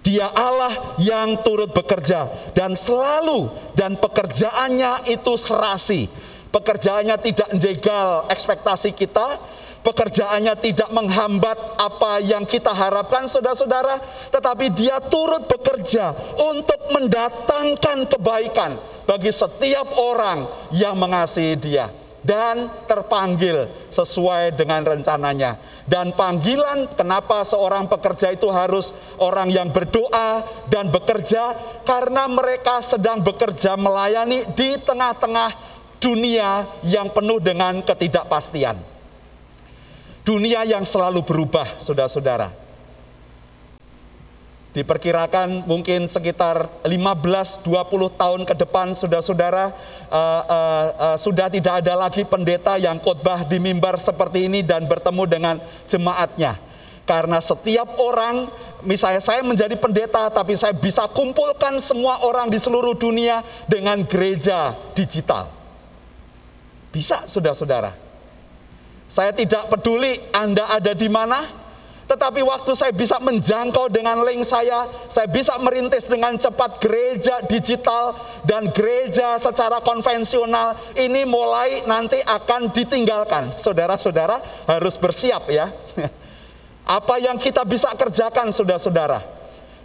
Dia 0.06 0.30
Allah 0.30 0.70
yang 1.02 1.42
turut 1.42 1.74
bekerja 1.74 2.30
dan 2.54 2.78
selalu 2.78 3.50
dan 3.74 3.98
pekerjaannya 3.98 5.10
itu 5.10 5.34
serasi. 5.34 6.06
Pekerjaannya 6.54 7.18
tidak 7.18 7.50
menjegal 7.50 8.30
ekspektasi 8.30 8.94
kita, 8.94 9.34
pekerjaannya 9.80 10.54
tidak 10.60 10.90
menghambat 10.92 11.56
apa 11.80 12.20
yang 12.20 12.44
kita 12.44 12.72
harapkan 12.72 13.24
saudara-saudara, 13.24 14.00
tetapi 14.32 14.72
dia 14.72 15.00
turut 15.00 15.48
bekerja 15.48 16.12
untuk 16.36 16.80
mendatangkan 16.92 18.08
kebaikan 18.08 18.76
bagi 19.08 19.32
setiap 19.32 19.96
orang 19.96 20.46
yang 20.72 20.94
mengasihi 20.96 21.56
dia 21.56 21.88
dan 22.20 22.68
terpanggil 22.84 23.64
sesuai 23.88 24.52
dengan 24.52 24.84
rencananya. 24.84 25.56
Dan 25.88 26.12
panggilan 26.12 26.92
kenapa 26.92 27.40
seorang 27.48 27.88
pekerja 27.88 28.36
itu 28.36 28.52
harus 28.52 28.92
orang 29.16 29.48
yang 29.48 29.72
berdoa 29.72 30.44
dan 30.68 30.92
bekerja 30.92 31.56
karena 31.88 32.28
mereka 32.28 32.84
sedang 32.84 33.24
bekerja 33.24 33.74
melayani 33.80 34.44
di 34.52 34.76
tengah-tengah 34.84 35.72
dunia 36.00 36.68
yang 36.84 37.08
penuh 37.12 37.40
dengan 37.40 37.80
ketidakpastian 37.84 38.99
dunia 40.24 40.64
yang 40.68 40.84
selalu 40.84 41.24
berubah, 41.24 41.78
saudara-saudara. 41.80 42.52
Diperkirakan 44.70 45.66
mungkin 45.66 46.06
sekitar 46.06 46.70
15-20 46.86 47.66
tahun 48.14 48.40
ke 48.46 48.54
depan, 48.54 48.94
saudara-saudara, 48.94 49.74
uh, 50.06 50.14
uh, 50.14 50.86
uh, 50.94 51.16
sudah 51.18 51.50
tidak 51.50 51.82
ada 51.82 51.98
lagi 51.98 52.22
pendeta 52.22 52.78
yang 52.78 53.02
khotbah 53.02 53.42
di 53.42 53.58
mimbar 53.58 53.98
seperti 53.98 54.46
ini 54.46 54.62
dan 54.62 54.86
bertemu 54.86 55.26
dengan 55.26 55.56
jemaatnya. 55.90 56.54
Karena 57.02 57.42
setiap 57.42 57.98
orang, 57.98 58.46
misalnya 58.86 59.18
saya 59.18 59.42
menjadi 59.42 59.74
pendeta, 59.74 60.30
tapi 60.30 60.54
saya 60.54 60.70
bisa 60.70 61.10
kumpulkan 61.10 61.82
semua 61.82 62.22
orang 62.22 62.46
di 62.46 62.54
seluruh 62.62 62.94
dunia 62.94 63.42
dengan 63.66 64.06
gereja 64.06 64.78
digital. 64.94 65.50
Bisa, 66.94 67.26
saudara-saudara. 67.26 68.09
Saya 69.10 69.34
tidak 69.34 69.66
peduli 69.66 70.14
Anda 70.30 70.70
ada 70.70 70.94
di 70.94 71.10
mana, 71.10 71.42
tetapi 72.06 72.46
waktu 72.46 72.78
saya 72.78 72.94
bisa 72.94 73.18
menjangkau 73.18 73.90
dengan 73.90 74.22
link 74.22 74.46
saya, 74.46 74.86
saya 75.10 75.26
bisa 75.26 75.58
merintis 75.58 76.06
dengan 76.06 76.38
cepat 76.38 76.78
gereja 76.78 77.42
digital 77.42 78.14
dan 78.46 78.70
gereja 78.70 79.34
secara 79.42 79.82
konvensional 79.82 80.78
ini 80.94 81.26
mulai 81.26 81.82
nanti 81.90 82.22
akan 82.22 82.70
ditinggalkan. 82.70 83.58
Saudara-saudara 83.58 84.38
harus 84.70 84.94
bersiap 84.94 85.50
ya. 85.50 85.74
Apa 87.02 87.18
yang 87.18 87.34
kita 87.34 87.66
bisa 87.66 87.90
kerjakan 87.98 88.54
saudara-saudara. 88.54 89.22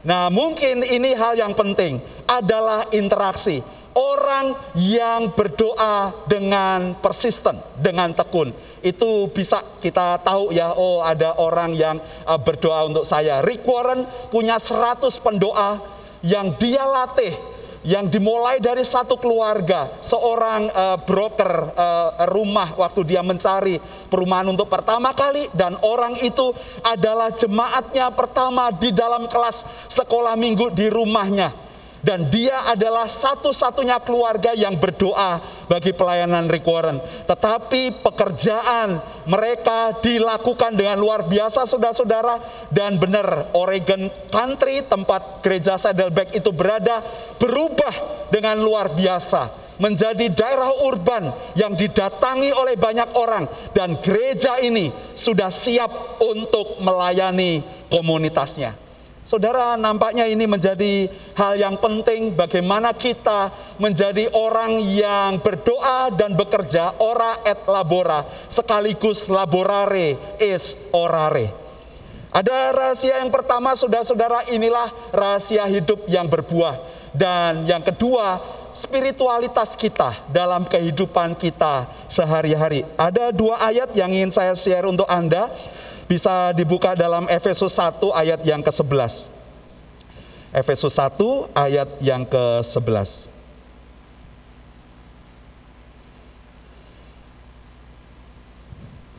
Nah 0.06 0.30
mungkin 0.30 0.86
ini 0.86 1.18
hal 1.18 1.34
yang 1.34 1.58
penting 1.58 1.98
adalah 2.30 2.90
interaksi 2.94 3.62
orang 3.96 4.52
yang 4.76 5.32
berdoa 5.32 6.28
dengan 6.28 7.00
persisten, 7.00 7.56
dengan 7.80 8.12
tekun. 8.12 8.52
Itu 8.86 9.34
bisa 9.34 9.66
kita 9.82 10.22
tahu 10.22 10.54
ya, 10.54 10.70
oh 10.78 11.02
ada 11.02 11.34
orang 11.42 11.74
yang 11.74 11.98
uh, 12.30 12.38
berdoa 12.38 12.86
untuk 12.86 13.02
saya. 13.02 13.42
Rick 13.42 13.66
Warren 13.66 14.06
punya 14.30 14.62
100 14.62 15.10
pendoa 15.26 15.82
yang 16.22 16.54
dia 16.62 16.86
latih, 16.86 17.34
yang 17.82 18.06
dimulai 18.06 18.62
dari 18.62 18.86
satu 18.86 19.18
keluarga, 19.18 19.90
seorang 20.06 20.70
uh, 20.70 20.98
broker 21.02 21.74
uh, 21.74 22.30
rumah 22.30 22.78
waktu 22.78 23.02
dia 23.10 23.26
mencari 23.26 23.82
perumahan 24.06 24.54
untuk 24.54 24.70
pertama 24.70 25.18
kali 25.18 25.50
dan 25.58 25.74
orang 25.82 26.14
itu 26.22 26.54
adalah 26.86 27.34
jemaatnya 27.34 28.14
pertama 28.14 28.70
di 28.70 28.94
dalam 28.94 29.26
kelas 29.26 29.90
sekolah 29.90 30.38
minggu 30.38 30.70
di 30.78 30.94
rumahnya 30.94 31.65
dan 32.06 32.30
dia 32.30 32.54
adalah 32.70 33.10
satu-satunya 33.10 33.98
keluarga 34.06 34.54
yang 34.54 34.78
berdoa 34.78 35.42
bagi 35.66 35.90
pelayanan 35.90 36.46
Warren. 36.62 37.02
Tetapi 37.26 38.06
pekerjaan 38.06 39.02
mereka 39.26 39.98
dilakukan 40.06 40.78
dengan 40.78 41.02
luar 41.02 41.26
biasa 41.26 41.66
saudara-saudara 41.66 42.70
dan 42.70 43.02
benar 43.02 43.50
Oregon 43.58 44.14
Country 44.30 44.86
tempat 44.86 45.42
gereja 45.42 45.82
Saddleback 45.82 46.38
itu 46.38 46.54
berada 46.54 47.02
berubah 47.42 48.30
dengan 48.30 48.62
luar 48.62 48.94
biasa 48.94 49.66
menjadi 49.82 50.32
daerah 50.32 50.72
urban 50.86 51.34
yang 51.58 51.74
didatangi 51.74 52.54
oleh 52.54 52.78
banyak 52.80 53.12
orang 53.18 53.50
dan 53.74 54.00
gereja 54.00 54.62
ini 54.62 54.94
sudah 55.18 55.50
siap 55.52 56.22
untuk 56.22 56.80
melayani 56.80 57.66
komunitasnya. 57.90 58.85
Saudara, 59.26 59.74
nampaknya 59.74 60.30
ini 60.30 60.46
menjadi 60.46 61.10
hal 61.34 61.58
yang 61.58 61.82
penting 61.82 62.38
bagaimana 62.38 62.94
kita 62.94 63.50
menjadi 63.82 64.30
orang 64.38 64.78
yang 64.78 65.42
berdoa 65.42 66.14
dan 66.14 66.38
bekerja 66.38 67.02
ora 67.02 67.42
et 67.42 67.58
labora 67.66 68.22
sekaligus 68.46 69.26
laborare 69.26 70.38
is 70.38 70.78
orare. 70.94 71.50
Ada 72.30 72.70
rahasia 72.70 73.18
yang 73.26 73.34
pertama, 73.34 73.74
saudara-saudara, 73.74 74.54
inilah 74.54 74.94
rahasia 75.10 75.66
hidup 75.74 76.06
yang 76.06 76.30
berbuah. 76.30 76.78
Dan 77.10 77.66
yang 77.66 77.82
kedua, 77.82 78.38
spiritualitas 78.76 79.74
kita 79.74 80.28
dalam 80.30 80.68
kehidupan 80.68 81.34
kita 81.40 81.88
sehari-hari. 82.12 82.84
Ada 83.00 83.32
dua 83.32 83.64
ayat 83.64 83.96
yang 83.96 84.12
ingin 84.12 84.36
saya 84.36 84.52
share 84.52 84.84
untuk 84.84 85.08
Anda. 85.08 85.48
Bisa 86.06 86.54
dibuka 86.54 86.94
dalam 86.94 87.26
Efesus 87.26 87.74
1 87.82 87.98
ayat 88.14 88.42
yang 88.46 88.62
ke-11. 88.62 89.34
Efesus 90.54 90.94
1 91.02 91.18
ayat 91.58 91.90
yang 91.98 92.24
ke-11. 92.24 93.34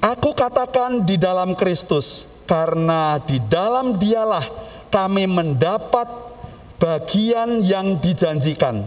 Aku 0.07 0.31
katakan 0.39 1.03
di 1.03 1.19
dalam 1.19 1.59
Kristus, 1.59 2.31
karena 2.47 3.19
di 3.19 3.43
dalam 3.51 3.99
dialah 3.99 4.47
kami 4.87 5.27
mendapat 5.27 6.07
bagian 6.79 7.59
yang 7.67 7.99
dijanjikan 7.99 8.87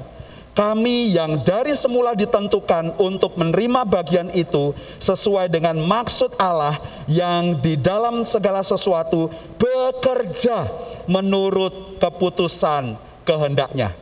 kami 0.58 1.16
yang 1.16 1.40
dari 1.46 1.72
semula 1.72 2.18
ditentukan 2.18 2.98
untuk 3.00 3.40
menerima 3.40 3.86
bagian 3.88 4.28
itu 4.36 4.76
sesuai 5.00 5.48
dengan 5.48 5.80
maksud 5.80 6.36
Allah 6.36 6.76
yang 7.08 7.56
di 7.62 7.80
dalam 7.80 8.26
segala 8.28 8.66
sesuatu 8.66 9.32
bekerja 9.56 10.68
menurut 11.08 12.02
keputusan 12.02 12.98
kehendaknya. 13.24 13.94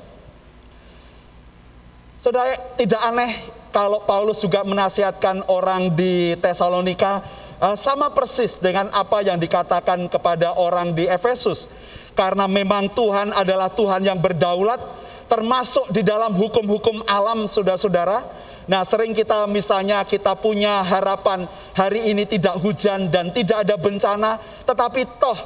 Saudara, 2.18 2.58
tidak 2.80 3.02
aneh 3.06 3.32
kalau 3.70 4.02
Paulus 4.02 4.42
juga 4.42 4.66
menasihatkan 4.66 5.46
orang 5.46 5.94
di 5.94 6.34
Tesalonika 6.42 7.22
eh, 7.62 7.78
sama 7.78 8.10
persis 8.10 8.58
dengan 8.58 8.90
apa 8.90 9.22
yang 9.22 9.38
dikatakan 9.38 10.10
kepada 10.10 10.58
orang 10.58 10.98
di 10.98 11.06
Efesus. 11.06 11.70
Karena 12.18 12.50
memang 12.50 12.90
Tuhan 12.98 13.30
adalah 13.30 13.70
Tuhan 13.70 14.02
yang 14.02 14.18
berdaulat, 14.18 14.82
termasuk 15.28 15.92
di 15.92 16.02
dalam 16.02 16.34
hukum-hukum 16.34 17.04
alam 17.06 17.46
saudara-saudara. 17.46 18.24
Nah 18.68 18.84
sering 18.84 19.16
kita 19.16 19.48
misalnya 19.48 20.04
kita 20.04 20.36
punya 20.36 20.84
harapan 20.84 21.48
hari 21.72 22.12
ini 22.12 22.28
tidak 22.28 22.60
hujan 22.60 23.08
dan 23.08 23.32
tidak 23.32 23.64
ada 23.64 23.76
bencana, 23.80 24.40
tetapi 24.68 25.08
toh 25.20 25.40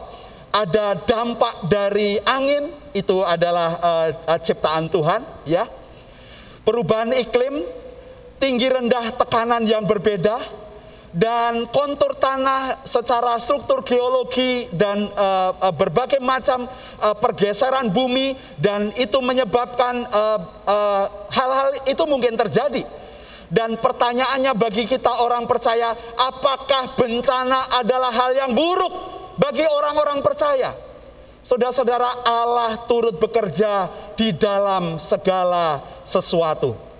ada 0.49 0.97
dampak 0.97 1.69
dari 1.69 2.17
angin 2.25 2.73
itu 2.97 3.21
adalah 3.21 3.77
uh, 3.77 4.39
ciptaan 4.41 4.89
Tuhan 4.89 5.21
ya. 5.45 5.69
Perubahan 6.61 7.13
iklim, 7.17 7.65
tinggi 8.38 8.69
rendah 8.69 9.17
tekanan 9.17 9.65
yang 9.65 9.86
berbeda, 9.86 10.61
dan 11.12 11.68
kontur 11.76 12.16
tanah 12.16 12.88
secara 12.88 13.36
struktur 13.36 13.84
geologi 13.84 14.72
dan 14.72 15.12
uh, 15.12 15.51
berbagai 15.76 16.24
macam 16.24 16.64
uh, 17.03 17.16
pergeseran 17.20 17.91
bumi 17.91 18.36
dan 18.55 18.95
itu 18.95 19.20
menyebabkan 19.20 20.07
hal-hal 21.28 21.70
uh, 21.76 21.80
uh, 21.84 21.89
itu 21.91 22.03
mungkin 22.07 22.39
terjadi. 22.39 22.88
Dan 23.51 23.76
pertanyaannya 23.76 24.55
bagi 24.55 24.88
kita 24.88 25.28
orang 25.28 25.43
percaya, 25.43 25.91
apakah 26.16 26.95
bencana 26.95 27.84
adalah 27.84 28.07
hal 28.07 28.32
yang 28.32 28.55
buruk 28.55 28.93
bagi 29.36 29.68
orang-orang 29.68 30.24
percaya? 30.24 30.72
Saudara-saudara, 31.43 32.24
Allah 32.24 32.88
turut 32.88 33.20
bekerja 33.20 33.91
di 34.16 34.32
dalam 34.32 34.95
segala 34.95 35.84
sesuatu. 36.07 36.91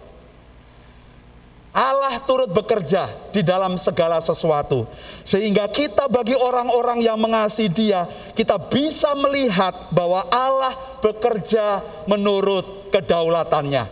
Allah 1.72 2.20
turut 2.28 2.52
bekerja 2.52 3.08
di 3.32 3.40
dalam 3.40 3.80
segala 3.80 4.20
sesuatu. 4.20 4.84
Sehingga 5.24 5.72
kita 5.72 6.12
bagi 6.12 6.36
orang-orang 6.36 7.00
yang 7.00 7.16
mengasihi 7.16 7.72
dia, 7.72 8.04
kita 8.36 8.60
bisa 8.60 9.16
melihat 9.16 9.72
bahwa 9.96 10.20
Allah 10.28 10.76
bekerja 11.00 11.80
menurut 12.12 12.92
kedaulatannya. 12.92 13.88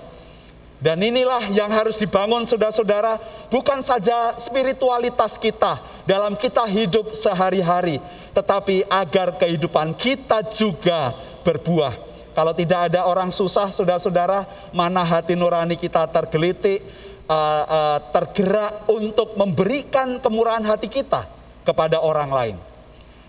Dan 0.80 1.04
inilah 1.04 1.52
yang 1.56 1.72
harus 1.72 2.00
dibangun 2.00 2.44
saudara-saudara, 2.48 3.20
bukan 3.52 3.84
saja 3.84 4.36
spiritualitas 4.40 5.36
kita 5.36 5.80
dalam 6.04 6.36
kita 6.40 6.64
hidup 6.68 7.16
sehari-hari, 7.16 8.00
tetapi 8.32 8.88
agar 8.88 9.36
kehidupan 9.40 9.96
kita 9.96 10.40
juga 10.52 11.16
berbuah. 11.44 11.96
Kalau 12.32 12.56
tidak 12.56 12.92
ada 12.92 13.04
orang 13.04 13.28
susah, 13.36 13.68
saudara-saudara, 13.68 14.48
mana 14.72 15.04
hati 15.04 15.36
nurani 15.36 15.76
kita 15.76 16.08
tergelitik, 16.08 16.80
uh, 17.30 17.64
uh, 17.70 17.98
tergerak 18.10 18.90
untuk 18.90 19.38
memberikan 19.38 20.18
kemurahan 20.18 20.66
hati 20.66 20.90
kita 20.90 21.30
kepada 21.62 22.02
orang 22.02 22.30
lain. 22.34 22.58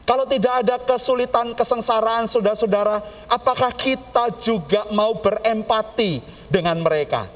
Kalau 0.08 0.26
tidak 0.26 0.66
ada 0.66 0.74
kesulitan, 0.82 1.54
kesengsaraan, 1.54 2.26
saudara-saudara, 2.26 2.98
apakah 3.30 3.70
kita 3.70 4.34
juga 4.42 4.90
mau 4.90 5.14
berempati 5.22 6.18
dengan 6.50 6.82
mereka? 6.82 7.30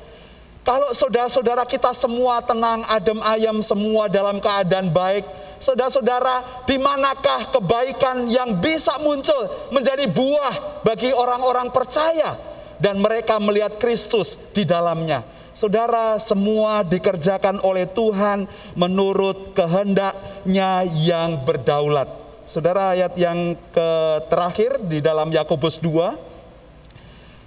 Kalau 0.65 0.91
saudara-saudara 0.91 1.69
kita 1.69 1.93
semua 1.95 2.41
tenang, 2.43 2.83
adem 2.89 3.21
ayam, 3.23 3.61
semua 3.61 4.11
dalam 4.11 4.41
keadaan 4.43 4.91
baik, 4.91 5.23
saudara-saudara, 5.61 6.67
di 6.67 6.81
manakah 6.81 7.53
kebaikan 7.53 8.27
yang 8.33 8.59
bisa 8.59 8.97
muncul 9.05 9.71
menjadi 9.71 10.09
buah 10.11 10.83
bagi 10.83 11.15
orang-orang 11.15 11.69
percaya 11.71 12.35
dan 12.81 12.99
mereka 12.99 13.39
melihat 13.39 13.77
Kristus 13.79 14.35
di 14.51 14.67
dalamnya? 14.67 15.34
Saudara, 15.55 16.19
semua 16.19 16.83
dikerjakan 16.83 17.63
oleh 17.63 17.87
Tuhan 17.87 18.51
menurut 18.75 19.55
kehendaknya 19.55 20.83
yang 20.83 21.47
berdaulat. 21.47 22.11
Saudara, 22.43 22.99
ayat 22.99 23.15
yang 23.15 23.55
ke 23.71 23.91
terakhir 24.27 24.83
di 24.83 24.99
dalam 24.99 25.31
Yakobus 25.31 25.79
2. 25.79 26.19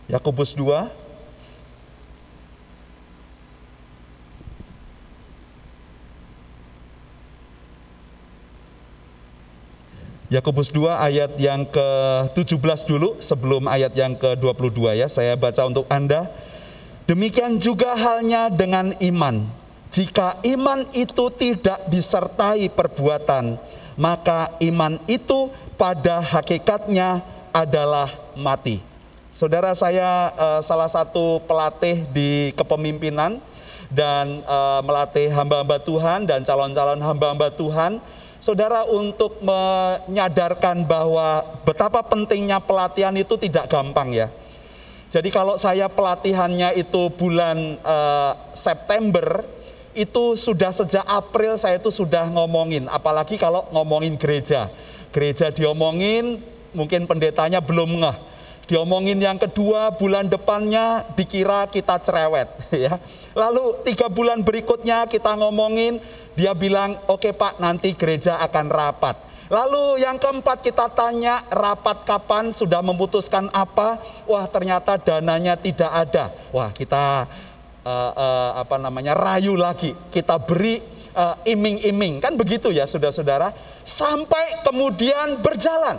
Yakobus 0.07 0.55
2 0.55 0.87
Yakobus 10.27 10.75
2 10.75 10.91
ayat 10.91 11.39
yang 11.39 11.63
ke-17 11.63 12.83
dulu 12.83 13.15
sebelum 13.23 13.63
ayat 13.71 13.95
yang 13.95 14.11
ke-22 14.11 14.99
ya. 14.99 15.07
Saya 15.07 15.39
baca 15.39 15.63
untuk 15.63 15.87
Anda. 15.87 16.27
Demikian 17.07 17.55
juga 17.55 17.95
halnya 17.95 18.51
dengan 18.51 18.91
iman. 18.99 19.47
Jika 19.95 20.43
iman 20.43 20.83
itu 20.91 21.31
tidak 21.31 21.87
disertai 21.87 22.67
perbuatan, 22.67 23.55
maka 23.95 24.51
iman 24.59 24.99
itu 25.07 25.47
pada 25.79 26.19
hakikatnya 26.19 27.23
adalah 27.55 28.11
mati. 28.35 28.83
Saudara 29.31 29.71
saya 29.71 30.35
uh, 30.35 30.59
salah 30.59 30.91
satu 30.91 31.39
pelatih 31.47 32.03
di 32.11 32.51
kepemimpinan 32.59 33.39
dan 33.87 34.43
uh, 34.43 34.83
melatih 34.83 35.31
hamba-hamba 35.31 35.79
Tuhan 35.79 36.27
dan 36.27 36.43
calon-calon 36.43 36.99
hamba-hamba 36.99 37.47
Tuhan. 37.55 38.03
Saudara 38.43 38.83
untuk 38.83 39.39
menyadarkan 39.39 40.83
bahwa 40.83 41.39
betapa 41.63 42.03
pentingnya 42.03 42.59
pelatihan 42.59 43.15
itu 43.15 43.39
tidak 43.39 43.71
gampang 43.71 44.11
ya 44.11 44.27
jadi 45.07 45.29
kalau 45.31 45.55
saya 45.55 45.87
pelatihannya 45.87 46.75
itu 46.75 47.07
bulan 47.15 47.79
uh, 47.79 48.35
September, 48.51 49.47
itu 49.95 50.35
sudah 50.35 50.75
sejak 50.75 51.01
April 51.07 51.55
saya 51.55 51.79
itu 51.79 51.87
sudah 51.87 52.27
ngomongin, 52.27 52.91
apalagi 52.91 53.39
kalau 53.39 53.65
ngomongin 53.71 54.19
gereja. 54.19 54.67
Gereja 55.15 55.47
diomongin, 55.49 56.43
mungkin 56.75 57.07
pendetanya 57.07 57.63
belum 57.63 58.03
ngeh. 58.03 58.17
Diomongin 58.67 59.23
yang 59.23 59.39
kedua, 59.39 59.95
bulan 59.95 60.27
depannya 60.27 61.07
dikira 61.15 61.71
kita 61.71 62.03
cerewet, 62.03 62.51
ya. 62.85 62.99
Lalu 63.31 63.87
tiga 63.87 64.11
bulan 64.11 64.43
berikutnya 64.43 65.07
kita 65.07 65.39
ngomongin, 65.39 66.03
dia 66.35 66.51
bilang, 66.51 66.99
oke 67.07 67.31
Pak, 67.31 67.63
nanti 67.63 67.95
gereja 67.95 68.43
akan 68.43 68.67
rapat. 68.67 69.15
Lalu 69.47 70.03
yang 70.03 70.19
keempat 70.19 70.59
kita 70.59 70.91
tanya 70.91 71.39
rapat 71.47 72.03
kapan 72.03 72.51
sudah 72.51 72.83
memutuskan 72.83 73.47
apa? 73.55 73.99
Wah 74.27 74.43
ternyata 74.51 74.99
dananya 74.99 75.55
tidak 75.55 75.87
ada. 75.87 76.35
Wah 76.51 76.75
kita 76.75 77.23
uh, 77.87 78.11
uh, 78.11 78.51
apa 78.59 78.75
namanya 78.75 79.15
rayu 79.15 79.55
lagi. 79.55 79.95
Kita 80.11 80.35
beri 80.35 80.83
uh, 81.15 81.39
iming-iming 81.47 82.19
kan 82.19 82.35
begitu 82.35 82.75
ya 82.75 82.83
saudara-saudara. 82.83 83.55
Sampai 83.87 84.67
kemudian 84.67 85.39
berjalan. 85.39 85.95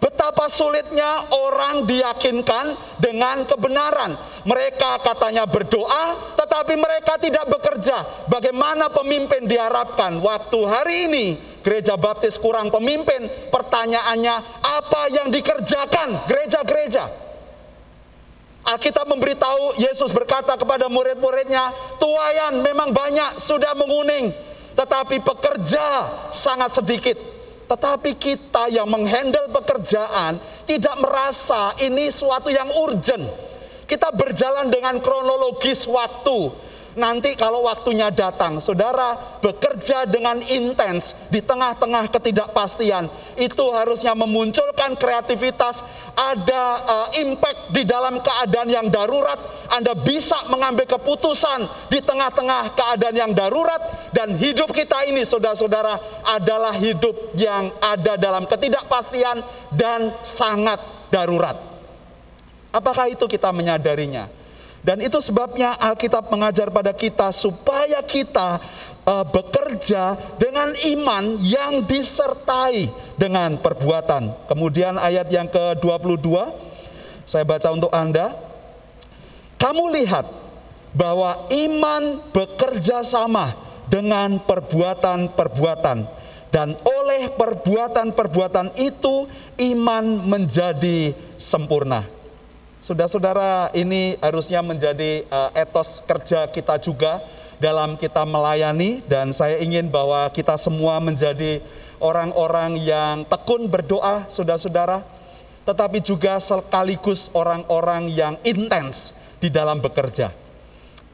Betapa 0.00 0.48
sulitnya 0.48 1.28
orang 1.28 1.84
diyakinkan 1.84 2.96
dengan 2.96 3.44
kebenaran. 3.44 4.16
Mereka 4.48 5.04
katanya 5.04 5.44
berdoa, 5.44 6.32
tetapi 6.40 6.72
mereka 6.72 7.20
tidak 7.20 7.44
bekerja. 7.44 8.24
Bagaimana 8.24 8.88
pemimpin 8.88 9.44
diharapkan? 9.44 10.16
Waktu 10.24 10.58
hari 10.64 10.96
ini 11.12 11.26
gereja 11.60 11.96
baptis 11.96 12.36
kurang 12.40 12.68
pemimpin, 12.68 13.28
pertanyaannya 13.52 14.36
apa 14.60 15.02
yang 15.12 15.28
dikerjakan 15.28 16.24
gereja-gereja? 16.28 17.30
Alkitab 18.60 19.08
memberitahu 19.08 19.80
Yesus 19.80 20.12
berkata 20.12 20.54
kepada 20.54 20.86
murid-muridnya, 20.92 21.72
tuayan 21.96 22.60
memang 22.60 22.92
banyak 22.92 23.40
sudah 23.40 23.72
menguning, 23.72 24.30
tetapi 24.76 25.24
pekerja 25.24 26.06
sangat 26.30 26.76
sedikit. 26.76 27.16
Tetapi 27.70 28.18
kita 28.18 28.66
yang 28.74 28.90
menghandle 28.90 29.46
pekerjaan 29.54 30.42
tidak 30.66 30.96
merasa 30.98 31.70
ini 31.78 32.10
suatu 32.10 32.50
yang 32.50 32.66
urgent. 32.74 33.22
Kita 33.86 34.10
berjalan 34.10 34.70
dengan 34.70 34.98
kronologis 34.98 35.86
waktu. 35.86 36.50
Nanti 36.98 37.38
kalau 37.38 37.70
waktunya 37.70 38.10
datang, 38.10 38.58
saudara 38.58 39.38
bekerja 39.38 40.10
dengan 40.10 40.42
intens 40.42 41.14
di 41.30 41.38
tengah-tengah 41.38 42.10
ketidakpastian, 42.10 43.06
itu 43.38 43.64
harusnya 43.70 44.10
memunculkan 44.18 44.98
kreativitas, 44.98 45.86
ada 46.18 46.64
uh, 46.82 47.08
impact 47.22 47.70
di 47.70 47.86
dalam 47.86 48.18
keadaan 48.18 48.66
yang 48.66 48.86
darurat. 48.90 49.38
Anda 49.70 49.94
bisa 49.94 50.50
mengambil 50.50 50.90
keputusan 50.90 51.62
di 51.94 52.02
tengah-tengah 52.02 52.74
keadaan 52.74 53.14
yang 53.14 53.32
darurat, 53.38 54.10
dan 54.10 54.34
hidup 54.34 54.74
kita 54.74 55.06
ini, 55.06 55.22
saudara-saudara, 55.22 56.26
adalah 56.26 56.74
hidup 56.74 57.14
yang 57.38 57.70
ada 57.78 58.18
dalam 58.18 58.50
ketidakpastian 58.50 59.46
dan 59.70 60.10
sangat 60.26 60.82
darurat. 61.14 61.54
Apakah 62.74 63.06
itu 63.14 63.30
kita 63.30 63.54
menyadarinya? 63.54 64.39
Dan 64.80 65.04
itu 65.04 65.20
sebabnya 65.20 65.76
Alkitab 65.76 66.32
mengajar 66.32 66.72
pada 66.72 66.96
kita 66.96 67.28
supaya 67.36 68.00
kita 68.00 68.56
uh, 69.04 69.24
bekerja 69.28 70.16
dengan 70.40 70.72
iman 70.72 71.36
yang 71.40 71.84
disertai 71.84 72.88
dengan 73.20 73.60
perbuatan. 73.60 74.48
Kemudian 74.48 74.96
ayat 74.96 75.28
yang 75.28 75.52
ke-22 75.52 76.28
saya 77.28 77.46
baca 77.46 77.68
untuk 77.70 77.92
Anda. 77.94 78.34
Kamu 79.60 79.92
lihat 79.92 80.26
bahwa 80.96 81.46
iman 81.52 82.18
bekerja 82.34 83.04
sama 83.06 83.54
dengan 83.86 84.42
perbuatan-perbuatan 84.42 85.98
dan 86.50 86.74
oleh 86.82 87.30
perbuatan-perbuatan 87.30 88.74
itu 88.82 89.30
iman 89.70 90.04
menjadi 90.26 91.14
sempurna. 91.38 92.02
Saudara-saudara, 92.80 93.68
ini 93.76 94.16
harusnya 94.24 94.64
menjadi 94.64 95.28
uh, 95.28 95.52
etos 95.52 96.00
kerja 96.00 96.48
kita 96.48 96.80
juga 96.80 97.20
dalam 97.60 97.92
kita 98.00 98.24
melayani 98.24 99.04
dan 99.04 99.36
saya 99.36 99.60
ingin 99.60 99.92
bahwa 99.92 100.24
kita 100.32 100.56
semua 100.56 100.96
menjadi 100.96 101.60
orang-orang 102.00 102.80
yang 102.80 103.28
tekun 103.28 103.68
berdoa, 103.68 104.24
saudara-saudara, 104.32 105.04
tetapi 105.68 106.00
juga 106.00 106.40
sekaligus 106.40 107.28
orang-orang 107.36 108.08
yang 108.16 108.40
intens 108.48 109.12
di 109.44 109.52
dalam 109.52 109.84
bekerja. 109.84 110.32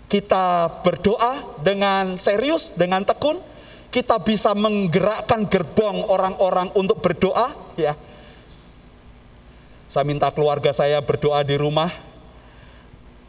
Kita 0.07 0.71
berdoa 0.87 1.59
dengan 1.67 2.15
serius, 2.15 2.79
dengan 2.79 3.03
tekun, 3.03 3.43
kita 3.91 4.23
bisa 4.23 4.55
menggerakkan 4.55 5.51
gerbong 5.51 6.07
orang-orang 6.07 6.71
untuk 6.79 7.03
berdoa, 7.03 7.51
ya 7.75 7.99
saya 9.87 10.03
minta 10.03 10.27
keluarga 10.35 10.75
saya 10.75 10.99
berdoa 10.99 11.47
di 11.47 11.55
rumah, 11.55 11.91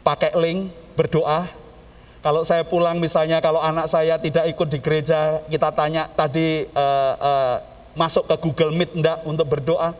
pakai 0.02 0.34
link, 0.34 0.74
berdoa. 0.98 1.46
Kalau 2.18 2.42
saya 2.42 2.66
pulang 2.66 2.98
misalnya, 2.98 3.38
kalau 3.38 3.62
anak 3.62 3.86
saya 3.86 4.18
tidak 4.18 4.50
ikut 4.50 4.66
di 4.66 4.78
gereja, 4.82 5.38
kita 5.46 5.70
tanya 5.70 6.10
tadi 6.10 6.66
uh, 6.74 7.14
uh, 7.14 7.56
masuk 7.94 8.26
ke 8.26 8.34
Google 8.42 8.74
Meet 8.74 8.90
enggak 8.98 9.22
untuk 9.22 9.46
berdoa. 9.46 9.94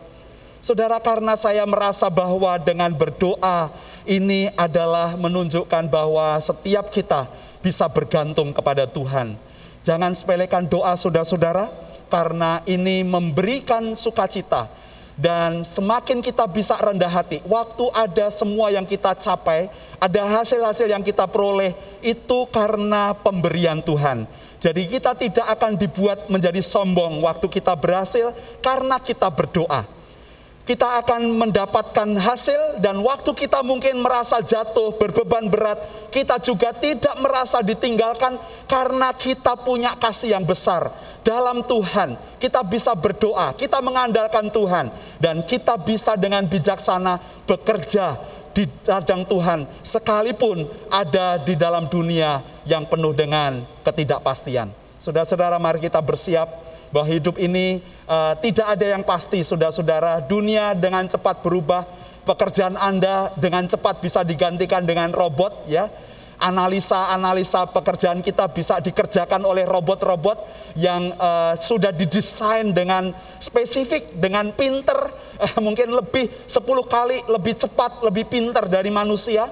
Saudara, 0.59 0.99
karena 0.99 1.39
saya 1.39 1.63
merasa 1.63 2.11
bahwa 2.11 2.51
dengan 2.59 2.91
berdoa 2.91 3.71
ini 4.03 4.51
adalah 4.59 5.15
menunjukkan 5.15 5.87
bahwa 5.87 6.35
setiap 6.43 6.91
kita 6.91 7.31
bisa 7.63 7.87
bergantung 7.87 8.51
kepada 8.51 8.83
Tuhan. 8.83 9.39
Jangan 9.87 10.11
sepelekan 10.11 10.67
doa 10.67 10.91
saudara-saudara, 10.99 11.71
karena 12.11 12.59
ini 12.67 13.07
memberikan 13.07 13.95
sukacita 13.95 14.67
dan 15.19 15.67
semakin 15.67 16.23
kita 16.23 16.47
bisa 16.47 16.79
rendah 16.79 17.11
hati, 17.11 17.43
waktu 17.43 17.91
ada 17.91 18.31
semua 18.31 18.71
yang 18.71 18.87
kita 18.87 19.11
capai, 19.19 19.67
ada 19.99 20.23
hasil-hasil 20.39 20.87
yang 20.87 21.03
kita 21.03 21.27
peroleh, 21.27 21.75
itu 21.99 22.47
karena 22.47 23.11
pemberian 23.19 23.83
Tuhan. 23.83 24.23
Jadi 24.63 24.87
kita 24.87 25.11
tidak 25.19 25.47
akan 25.59 25.75
dibuat 25.75 26.31
menjadi 26.31 26.63
sombong 26.63 27.19
waktu 27.19 27.51
kita 27.51 27.75
berhasil 27.75 28.31
karena 28.63 28.95
kita 28.99 29.27
berdoa. 29.27 29.98
Kita 30.69 31.01
akan 31.01 31.33
mendapatkan 31.33 32.13
hasil 32.21 32.77
dan 32.77 33.01
waktu 33.01 33.33
kita 33.33 33.65
mungkin 33.65 34.05
merasa 34.05 34.37
jatuh, 34.37 34.93
berbeban 35.01 35.49
berat, 35.49 35.81
kita 36.13 36.37
juga 36.37 36.69
tidak 36.77 37.17
merasa 37.17 37.65
ditinggalkan 37.65 38.37
karena 38.69 39.09
kita 39.17 39.57
punya 39.57 39.97
kasih 39.97 40.37
yang 40.37 40.45
besar 40.45 40.93
dalam 41.25 41.65
Tuhan, 41.65 42.13
kita 42.37 42.61
bisa 42.61 42.93
berdoa, 42.93 43.57
kita 43.57 43.81
mengandalkan 43.81 44.53
Tuhan, 44.53 44.93
dan 45.17 45.41
kita 45.41 45.73
bisa 45.81 46.13
dengan 46.13 46.45
bijaksana 46.45 47.17
bekerja 47.49 48.21
di 48.53 48.69
ladang 48.85 49.25
Tuhan, 49.25 49.65
sekalipun 49.81 50.69
ada 50.93 51.41
di 51.41 51.57
dalam 51.57 51.89
dunia 51.89 52.45
yang 52.69 52.85
penuh 52.85 53.17
dengan 53.17 53.65
ketidakpastian. 53.81 54.69
Saudara-saudara, 55.01 55.57
mari 55.57 55.81
kita 55.81 55.97
bersiap 55.97 56.68
bahwa 56.89 57.07
hidup 57.09 57.37
ini 57.37 57.81
uh, 58.09 58.33
tidak 58.41 58.77
ada 58.77 58.85
yang 58.97 59.03
pasti, 59.05 59.41
saudara-saudara. 59.45 60.25
Dunia 60.25 60.73
dengan 60.73 61.05
cepat 61.05 61.41
berubah, 61.45 61.85
pekerjaan 62.25 62.77
Anda 62.77 63.33
dengan 63.37 63.69
cepat 63.69 64.01
bisa 64.01 64.25
digantikan 64.25 64.85
dengan 64.85 65.13
robot, 65.13 65.69
ya 65.69 65.89
analisa-analisa 66.39 67.67
pekerjaan 67.69 68.23
kita 68.23 68.47
bisa 68.49 68.79
dikerjakan 68.79 69.43
oleh 69.43 69.67
robot-robot 69.67 70.39
yang 70.79 71.11
uh, 71.19 71.53
sudah 71.59 71.91
didesain 71.91 72.71
dengan 72.71 73.11
spesifik, 73.43 74.15
dengan 74.15 74.55
pinter, 74.55 74.95
uh, 75.35 75.59
mungkin 75.59 75.91
lebih 75.91 76.31
10 76.47 76.63
kali 76.87 77.19
lebih 77.27 77.59
cepat, 77.59 77.99
lebih 78.07 78.25
pinter 78.31 78.65
dari 78.71 78.87
manusia. 78.89 79.45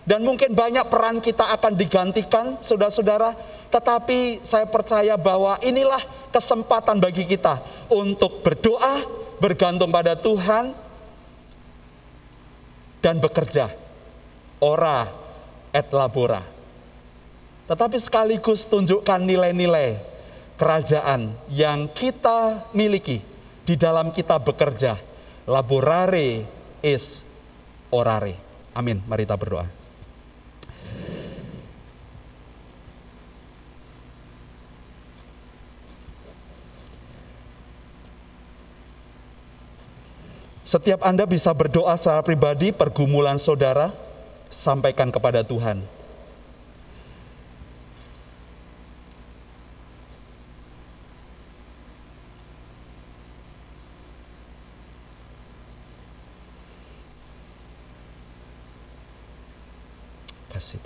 Dan 0.00 0.24
mungkin 0.26 0.56
banyak 0.56 0.88
peran 0.88 1.20
kita 1.20 1.54
akan 1.60 1.76
digantikan, 1.76 2.58
saudara-saudara. 2.64 3.36
Tetapi 3.70 4.42
saya 4.42 4.66
percaya 4.66 5.14
bahwa 5.14 5.56
inilah 5.62 6.02
kesempatan 6.34 6.98
bagi 6.98 7.26
kita 7.26 7.62
untuk 7.86 8.42
berdoa, 8.42 9.06
bergantung 9.38 9.94
pada 9.94 10.18
Tuhan, 10.18 10.74
dan 13.00 13.16
bekerja. 13.18 13.72
Ora 14.60 15.08
et 15.72 15.88
labora. 15.94 16.44
Tetapi 17.70 17.96
sekaligus 17.96 18.66
tunjukkan 18.66 19.22
nilai-nilai 19.22 20.02
kerajaan 20.58 21.32
yang 21.48 21.88
kita 21.88 22.68
miliki 22.76 23.22
di 23.64 23.78
dalam 23.78 24.10
kita 24.10 24.36
bekerja. 24.42 24.98
Laborare 25.48 26.44
is 26.82 27.24
orare. 27.94 28.36
Amin. 28.76 29.00
Mari 29.06 29.24
kita 29.24 29.38
berdoa. 29.38 29.79
Setiap 40.70 41.02
Anda 41.02 41.26
bisa 41.26 41.50
berdoa 41.50 41.98
secara 41.98 42.22
pribadi, 42.22 42.70
pergumulan 42.70 43.42
saudara, 43.42 43.90
sampaikan 44.46 45.10
kepada 45.10 45.42
Tuhan. 45.42 45.82
Kasih 60.54 60.78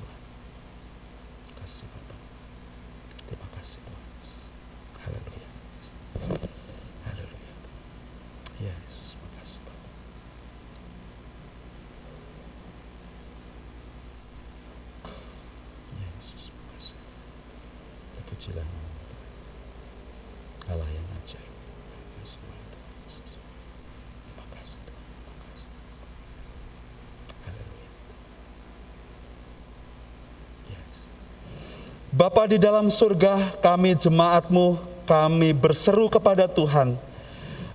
Bapa 32.25 32.49
di 32.49 32.57
dalam 32.57 32.89
surga, 32.89 33.53
kami 33.61 34.01
jemaatmu, 34.01 34.81
kami 35.05 35.53
berseru 35.53 36.09
kepada 36.09 36.49
Tuhan. 36.49 36.97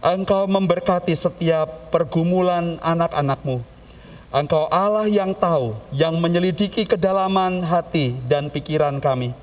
Engkau 0.01 0.49
memberkati 0.49 1.13
setiap 1.13 1.93
pergumulan 1.93 2.81
anak-anakmu. 2.81 3.61
Engkau 4.33 4.65
Allah 4.73 5.05
yang 5.05 5.37
tahu, 5.37 5.77
yang 5.93 6.17
menyelidiki 6.17 6.89
kedalaman 6.89 7.61
hati 7.61 8.17
dan 8.25 8.49
pikiran 8.49 8.97
kami. 8.97 9.37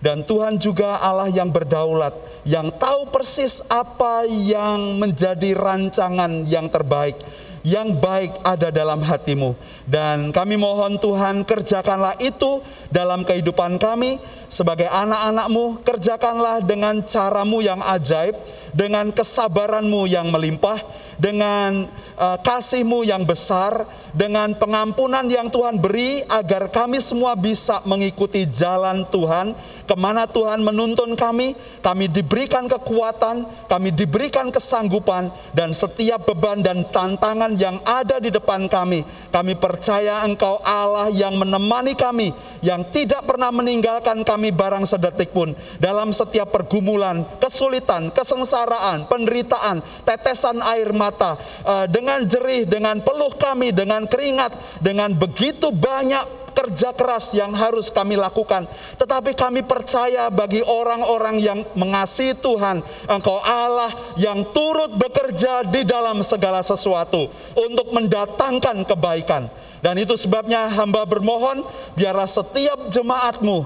Dan 0.00 0.24
Tuhan 0.24 0.56
juga 0.56 0.96
Allah 0.96 1.28
yang 1.28 1.52
berdaulat, 1.52 2.16
yang 2.48 2.72
tahu 2.72 3.04
persis 3.12 3.60
apa 3.68 4.24
yang 4.24 4.96
menjadi 4.96 5.52
rancangan 5.60 6.48
yang 6.48 6.72
terbaik, 6.72 7.20
yang 7.68 8.00
baik 8.00 8.40
ada 8.40 8.72
dalam 8.72 9.04
hatimu. 9.04 9.52
Dan 9.84 10.32
kami 10.32 10.56
mohon 10.56 10.96
Tuhan 10.96 11.44
kerjakanlah 11.44 12.16
itu 12.16 12.64
dalam 12.88 13.28
kehidupan 13.28 13.76
kami 13.76 14.16
sebagai 14.48 14.88
anak-anakmu, 14.88 15.84
kerjakanlah 15.84 16.64
dengan 16.64 17.04
caramu 17.04 17.60
yang 17.60 17.84
ajaib, 17.84 18.32
dengan 18.72 19.12
kesabaranmu 19.12 20.08
yang 20.08 20.32
melimpah, 20.32 20.80
dengan 21.20 21.84
uh, 22.16 22.38
kasihmu 22.40 23.04
yang 23.04 23.28
besar, 23.28 23.84
dengan 24.16 24.56
pengampunan 24.56 25.28
yang 25.28 25.52
Tuhan 25.52 25.76
beri 25.76 26.24
agar 26.24 26.72
kami 26.72 27.04
semua 27.04 27.36
bisa 27.36 27.84
mengikuti 27.84 28.48
jalan 28.48 29.04
Tuhan, 29.12 29.52
ke 29.88 29.96
mana 29.96 30.28
Tuhan 30.28 30.60
menuntun 30.60 31.16
kami, 31.16 31.56
kami 31.80 32.12
diberikan 32.12 32.68
kekuatan, 32.68 33.48
kami 33.72 33.88
diberikan 33.96 34.52
kesanggupan, 34.52 35.32
dan 35.56 35.72
setiap 35.72 36.28
beban 36.28 36.60
dan 36.60 36.84
tantangan 36.92 37.56
yang 37.56 37.80
ada 37.88 38.20
di 38.20 38.28
depan 38.28 38.68
kami, 38.68 39.08
kami 39.32 39.56
percaya 39.56 40.20
Engkau 40.28 40.60
Allah 40.60 41.08
yang 41.08 41.40
menemani 41.40 41.96
kami, 41.96 42.36
yang 42.60 42.84
tidak 42.92 43.24
pernah 43.24 43.48
meninggalkan 43.48 44.20
kami 44.28 44.52
barang 44.52 44.84
sedetik 44.84 45.32
pun, 45.32 45.56
dalam 45.80 46.12
setiap 46.12 46.52
pergumulan, 46.52 47.24
kesulitan, 47.40 48.12
kesengsaraan, 48.12 49.08
penderitaan, 49.08 49.80
tetesan 50.04 50.60
air 50.68 50.92
mata, 50.92 51.40
uh, 51.64 51.88
dengan 51.88 52.28
jerih, 52.28 52.68
dengan 52.68 53.00
peluh 53.00 53.32
kami, 53.40 53.72
dengan 53.72 54.04
keringat, 54.04 54.52
dengan 54.84 55.16
begitu 55.16 55.72
banyak 55.72 56.47
kerja 56.52 56.92
keras 56.92 57.32
yang 57.36 57.52
harus 57.52 57.88
kami 57.88 58.16
lakukan. 58.18 58.68
Tetapi 58.96 59.34
kami 59.34 59.64
percaya 59.64 60.28
bagi 60.28 60.60
orang-orang 60.64 61.36
yang 61.40 61.60
mengasihi 61.74 62.36
Tuhan, 62.38 62.82
Engkau 63.08 63.40
Allah 63.42 63.90
yang 64.20 64.42
turut 64.52 64.92
bekerja 64.94 65.66
di 65.66 65.84
dalam 65.84 66.20
segala 66.20 66.60
sesuatu 66.64 67.30
untuk 67.56 67.90
mendatangkan 67.92 68.84
kebaikan. 68.84 69.48
Dan 69.78 69.94
itu 70.02 70.18
sebabnya 70.18 70.66
hamba 70.74 71.06
bermohon, 71.06 71.62
biarlah 71.94 72.26
setiap 72.26 72.90
jemaatmu 72.90 73.62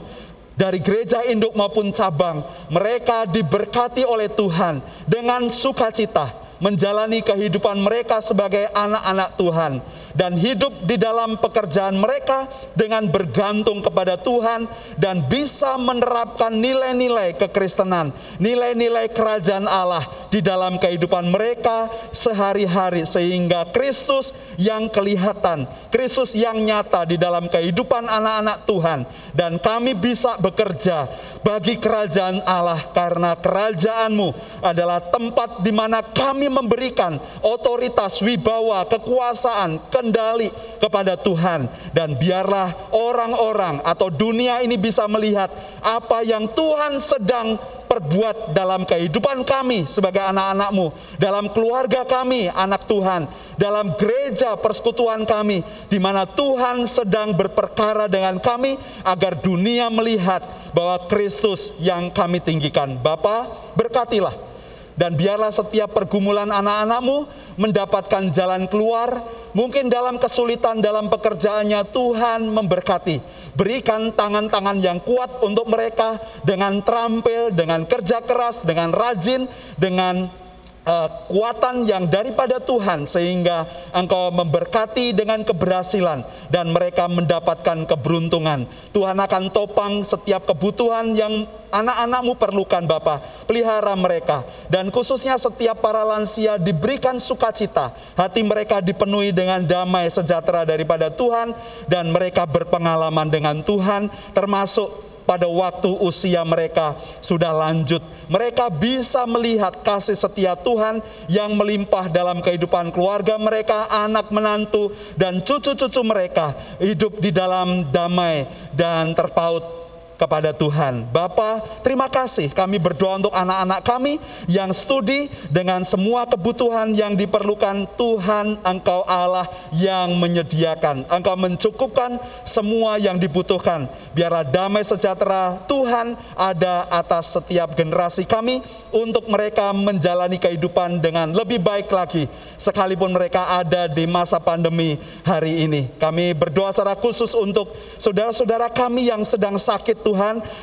dari 0.52 0.78
gereja 0.84 1.24
induk 1.24 1.56
maupun 1.56 1.88
cabang, 1.90 2.44
mereka 2.68 3.24
diberkati 3.24 4.04
oleh 4.04 4.28
Tuhan 4.28 4.84
dengan 5.08 5.48
sukacita 5.48 6.42
menjalani 6.62 7.26
kehidupan 7.26 7.82
mereka 7.82 8.22
sebagai 8.22 8.70
anak-anak 8.70 9.34
Tuhan 9.34 9.72
dan 10.12 10.36
hidup 10.36 10.84
di 10.84 11.00
dalam 11.00 11.40
pekerjaan 11.40 11.96
mereka 11.96 12.48
dengan 12.76 13.08
bergantung 13.08 13.80
kepada 13.80 14.20
Tuhan 14.20 14.68
dan 15.00 15.24
bisa 15.28 15.76
menerapkan 15.80 16.52
nilai-nilai 16.52 17.36
kekristenan, 17.36 18.12
nilai-nilai 18.38 19.10
kerajaan 19.12 19.64
Allah 19.68 20.04
di 20.32 20.40
dalam 20.40 20.80
kehidupan 20.80 21.28
mereka 21.28 21.88
sehari-hari 22.12 23.04
sehingga 23.04 23.68
Kristus 23.72 24.32
yang 24.56 24.88
kelihatan, 24.88 25.68
Kristus 25.92 26.36
yang 26.36 26.60
nyata 26.60 27.04
di 27.08 27.16
dalam 27.20 27.48
kehidupan 27.48 28.08
anak-anak 28.08 28.58
Tuhan. 28.68 29.00
Dan 29.32 29.56
kami 29.56 29.96
bisa 29.96 30.36
bekerja 30.36 31.08
bagi 31.40 31.80
kerajaan 31.80 32.44
Allah 32.44 32.92
karena 32.92 33.32
kerajaanmu 33.32 34.60
adalah 34.60 35.00
tempat 35.08 35.64
di 35.64 35.72
mana 35.72 36.04
kami 36.04 36.52
memberikan 36.52 37.16
otoritas, 37.40 38.20
wibawa, 38.20 38.84
kekuasaan, 38.86 39.90
kendali 40.02 40.50
kepada 40.82 41.14
Tuhan 41.14 41.70
dan 41.94 42.18
biarlah 42.18 42.90
orang-orang 42.90 43.78
atau 43.86 44.10
dunia 44.10 44.58
ini 44.66 44.74
bisa 44.74 45.06
melihat 45.06 45.46
apa 45.78 46.26
yang 46.26 46.50
Tuhan 46.50 46.98
sedang 46.98 47.54
perbuat 47.92 48.56
dalam 48.56 48.88
kehidupan 48.88 49.44
kami 49.44 49.84
sebagai 49.84 50.24
anak-anakmu, 50.24 50.96
dalam 51.20 51.52
keluarga 51.52 52.08
kami, 52.08 52.48
anak 52.48 52.88
Tuhan, 52.88 53.28
dalam 53.60 53.92
gereja 54.00 54.56
persekutuan 54.56 55.28
kami, 55.28 55.60
di 55.92 56.00
mana 56.00 56.24
Tuhan 56.24 56.88
sedang 56.88 57.36
berperkara 57.36 58.08
dengan 58.08 58.40
kami, 58.40 58.80
agar 59.04 59.36
dunia 59.36 59.92
melihat 59.92 60.40
bahwa 60.72 61.04
Kristus 61.04 61.76
yang 61.76 62.08
kami 62.08 62.40
tinggikan. 62.40 62.96
Bapa, 62.96 63.44
berkatilah 63.76 64.51
dan 64.96 65.16
biarlah 65.16 65.52
setiap 65.52 65.96
pergumulan 65.96 66.48
anak-anakmu 66.48 67.28
mendapatkan 67.56 68.28
jalan 68.32 68.68
keluar. 68.68 69.22
Mungkin 69.52 69.92
dalam 69.92 70.16
kesulitan 70.16 70.80
dalam 70.80 71.12
pekerjaannya 71.12 71.84
Tuhan 71.92 72.48
memberkati. 72.48 73.20
Berikan 73.52 74.08
tangan-tangan 74.16 74.80
yang 74.80 74.96
kuat 75.04 75.44
untuk 75.44 75.68
mereka 75.68 76.16
dengan 76.40 76.80
terampil, 76.80 77.52
dengan 77.52 77.84
kerja 77.84 78.24
keras, 78.24 78.64
dengan 78.64 78.96
rajin, 78.96 79.44
dengan 79.76 80.41
uh, 80.86 81.08
kuatan 81.30 81.86
yang 81.86 82.06
daripada 82.10 82.58
Tuhan 82.58 83.06
sehingga 83.06 83.66
engkau 83.94 84.30
memberkati 84.34 85.14
dengan 85.14 85.42
keberhasilan 85.46 86.26
dan 86.50 86.70
mereka 86.70 87.06
mendapatkan 87.06 87.86
keberuntungan. 87.86 88.66
Tuhan 88.94 89.18
akan 89.18 89.50
topang 89.50 90.02
setiap 90.02 90.46
kebutuhan 90.46 91.14
yang 91.14 91.46
anak-anakmu 91.72 92.36
perlukan 92.36 92.84
Bapa. 92.84 93.24
Pelihara 93.48 93.96
mereka 93.96 94.44
dan 94.68 94.92
khususnya 94.92 95.38
setiap 95.40 95.80
para 95.80 96.04
lansia 96.04 96.60
diberikan 96.60 97.16
sukacita. 97.16 97.94
Hati 98.18 98.44
mereka 98.44 98.84
dipenuhi 98.84 99.32
dengan 99.32 99.64
damai 99.64 100.12
sejahtera 100.12 100.68
daripada 100.68 101.08
Tuhan 101.08 101.56
dan 101.88 102.12
mereka 102.12 102.44
berpengalaman 102.44 103.32
dengan 103.32 103.64
Tuhan 103.64 104.12
termasuk 104.36 105.11
pada 105.32 105.48
waktu 105.48 105.88
usia 106.04 106.44
mereka 106.44 106.92
sudah 107.24 107.56
lanjut. 107.56 108.04
Mereka 108.28 108.68
bisa 108.68 109.24
melihat 109.24 109.80
kasih 109.80 110.12
setia 110.12 110.52
Tuhan 110.52 111.00
yang 111.24 111.56
melimpah 111.56 112.12
dalam 112.12 112.44
kehidupan 112.44 112.92
keluarga 112.92 113.40
mereka, 113.40 113.88
anak 113.88 114.28
menantu, 114.28 114.92
dan 115.16 115.40
cucu-cucu 115.40 116.04
mereka 116.04 116.52
hidup 116.76 117.16
di 117.16 117.32
dalam 117.32 117.88
damai 117.88 118.44
dan 118.76 119.16
terpaut 119.16 119.81
kepada 120.22 120.54
Tuhan. 120.54 121.10
Bapa, 121.10 121.58
terima 121.82 122.06
kasih 122.06 122.54
kami 122.54 122.78
berdoa 122.78 123.18
untuk 123.18 123.34
anak-anak 123.34 123.82
kami 123.82 124.22
yang 124.46 124.70
studi 124.70 125.26
dengan 125.50 125.82
semua 125.82 126.30
kebutuhan 126.30 126.94
yang 126.94 127.18
diperlukan 127.18 127.90
Tuhan 127.98 128.62
Engkau 128.62 129.02
Allah 129.02 129.50
yang 129.74 130.14
menyediakan. 130.14 131.10
Engkau 131.10 131.34
mencukupkan 131.34 132.22
semua 132.46 133.02
yang 133.02 133.18
dibutuhkan. 133.18 133.90
Biarlah 134.14 134.46
damai 134.46 134.86
sejahtera 134.86 135.58
Tuhan 135.66 136.14
ada 136.38 136.86
atas 136.86 137.34
setiap 137.34 137.74
generasi 137.74 138.22
kami 138.22 138.62
untuk 138.92 139.26
mereka 139.26 139.72
menjalani 139.72 140.36
kehidupan 140.36 141.00
dengan 141.00 141.32
lebih 141.32 141.58
baik 141.58 141.88
lagi 141.88 142.28
sekalipun 142.60 143.10
mereka 143.10 143.58
ada 143.58 143.88
di 143.88 144.04
masa 144.04 144.36
pandemi 144.36 145.00
hari 145.24 145.64
ini. 145.64 145.88
Kami 145.96 146.36
berdoa 146.36 146.70
secara 146.70 146.94
khusus 146.94 147.32
untuk 147.32 147.72
saudara-saudara 147.96 148.68
kami 148.68 149.08
yang 149.08 149.24
sedang 149.24 149.56
sakit 149.56 150.04
Tuhan, 150.04 150.11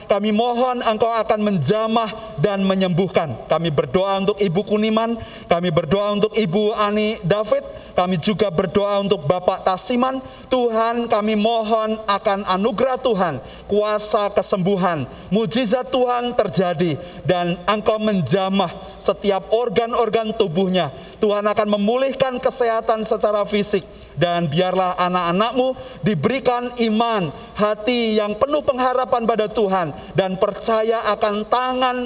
kami 0.06 0.30
mohon 0.30 0.82
Engkau 0.86 1.10
akan 1.10 1.40
menjamah 1.42 2.38
dan 2.38 2.62
menyembuhkan. 2.62 3.34
Kami 3.50 3.70
berdoa 3.74 4.22
untuk 4.22 4.38
Ibu 4.38 4.62
Kuniman, 4.66 5.18
kami 5.50 5.70
berdoa 5.74 6.14
untuk 6.14 6.32
Ibu 6.38 6.76
Ani 6.78 7.18
David, 7.26 7.66
kami 7.98 8.22
juga 8.22 8.48
berdoa 8.54 9.02
untuk 9.02 9.26
Bapak 9.26 9.66
Tasiman. 9.66 10.22
Tuhan 10.50 11.12
kami 11.12 11.38
mohon 11.38 12.00
akan 12.10 12.48
anugerah 12.48 12.98
Tuhan, 13.02 13.38
kuasa 13.70 14.34
kesembuhan, 14.34 15.06
mujizat 15.30 15.90
Tuhan 15.94 16.34
terjadi 16.34 16.98
dan 17.26 17.60
Engkau 17.70 18.02
menjamah 18.02 18.72
setiap 18.98 19.50
organ-organ 19.54 20.34
tubuhnya. 20.34 20.90
Tuhan 21.20 21.44
akan 21.44 21.68
memulihkan 21.76 22.40
kesehatan 22.40 23.04
secara 23.04 23.44
fisik 23.44 23.84
dan 24.20 24.52
biarlah 24.52 25.00
anak-anakmu 25.00 25.74
diberikan 26.04 26.76
iman, 26.92 27.32
hati 27.56 28.20
yang 28.20 28.36
penuh 28.36 28.60
pengharapan 28.60 29.24
pada 29.24 29.48
Tuhan 29.48 29.96
dan 30.12 30.36
percaya 30.36 31.08
akan 31.16 31.48
tangan 31.48 31.98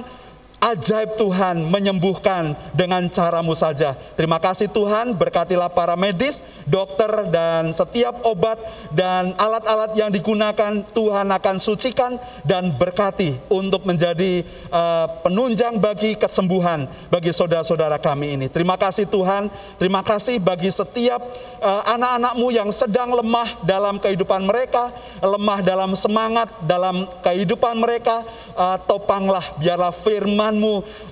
ajaib 0.63 1.19
Tuhan 1.19 1.67
menyembuhkan 1.67 2.55
dengan 2.71 3.03
caramu 3.11 3.51
saja. 3.51 3.99
Terima 4.15 4.39
kasih 4.39 4.71
Tuhan, 4.71 5.11
berkatilah 5.11 5.67
para 5.67 5.99
medis, 5.99 6.39
dokter, 6.63 7.11
dan 7.27 7.75
setiap 7.75 8.23
obat 8.23 8.55
dan 8.95 9.35
alat-alat 9.35 9.91
yang 9.99 10.07
digunakan 10.07 10.79
Tuhan 10.95 11.27
akan 11.27 11.55
sucikan 11.59 12.15
dan 12.47 12.71
berkati 12.79 13.35
untuk 13.51 13.83
menjadi 13.83 14.47
uh, 14.71 15.11
penunjang 15.27 15.75
bagi 15.83 16.15
kesembuhan 16.15 16.87
bagi 17.11 17.35
saudara-saudara 17.35 17.99
kami 17.99 18.39
ini. 18.39 18.47
Terima 18.47 18.79
kasih 18.79 19.03
Tuhan, 19.11 19.51
terima 19.75 19.99
kasih 19.99 20.39
bagi 20.39 20.71
setiap 20.71 21.19
uh, 21.59 21.83
anak-anakmu 21.91 22.47
yang 22.55 22.71
sedang 22.71 23.11
lemah 23.11 23.59
dalam 23.67 23.99
kehidupan 23.99 24.47
mereka, 24.47 24.95
lemah 25.19 25.59
dalam 25.59 25.91
semangat, 25.99 26.47
dalam 26.63 27.03
kehidupan 27.19 27.75
mereka, 27.83 28.23
uh, 28.55 28.79
topanglah, 28.87 29.43
biarlah 29.59 29.91
firman 29.91 30.52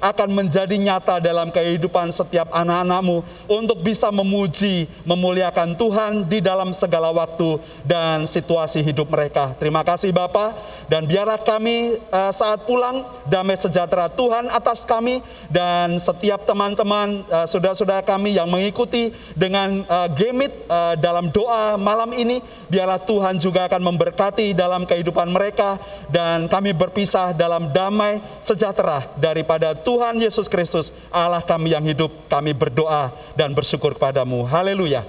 akan 0.02 0.30
menjadi 0.30 0.76
nyata 0.78 1.24
dalam 1.24 1.50
kehidupan 1.50 2.12
setiap 2.12 2.52
anak-anakmu 2.52 3.24
untuk 3.48 3.80
bisa 3.82 4.12
memuji, 4.12 4.86
memuliakan 5.08 5.74
Tuhan 5.80 6.28
di 6.28 6.44
dalam 6.44 6.76
segala 6.76 7.10
waktu 7.10 7.58
dan 7.88 8.30
situasi 8.30 8.84
hidup 8.86 9.10
mereka. 9.10 9.56
Terima 9.58 9.82
kasih 9.82 10.12
Bapak 10.12 10.54
dan 10.92 11.08
biarlah 11.08 11.40
kami 11.42 11.98
uh, 12.12 12.32
saat 12.36 12.68
pulang 12.68 13.08
damai 13.26 13.56
sejahtera 13.58 14.12
Tuhan 14.12 14.52
atas 14.52 14.84
kami 14.84 15.24
dan 15.48 15.98
setiap 15.98 16.44
teman-teman 16.44 17.24
uh, 17.32 17.48
saudara-saudara 17.48 18.04
kami 18.04 18.36
yang 18.36 18.50
mengikuti 18.52 19.16
dengan 19.34 19.88
uh, 19.88 20.10
gemit 20.12 20.54
dalam 21.00 21.32
doa 21.32 21.76
malam 21.76 22.12
ini 22.16 22.40
biarlah 22.68 23.00
Tuhan 23.04 23.40
juga 23.40 23.68
akan 23.68 23.92
memberkati 23.92 24.52
dalam 24.56 24.84
kehidupan 24.88 25.32
mereka 25.32 25.80
dan 26.12 26.48
kami 26.48 26.76
berpisah 26.76 27.32
dalam 27.32 27.72
damai 27.72 28.20
sejahtera 28.44 29.08
dan 29.16 29.31
daripada 29.32 29.72
Tuhan 29.72 30.20
Yesus 30.20 30.52
Kristus, 30.52 30.92
Allah 31.08 31.40
kami 31.40 31.72
yang 31.72 31.84
hidup, 31.88 32.12
kami 32.28 32.52
berdoa 32.52 33.16
dan 33.40 33.56
bersyukur 33.56 33.96
kepadamu. 33.96 34.44
Haleluya. 34.44 35.08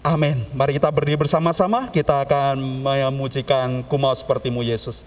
Amin. 0.00 0.40
Mari 0.56 0.80
kita 0.80 0.88
berdiri 0.88 1.20
bersama-sama, 1.20 1.92
kita 1.92 2.24
akan 2.24 2.56
memujikan 2.56 3.84
kumau 3.84 4.16
sepertimu 4.16 4.64
Yesus. 4.64 5.04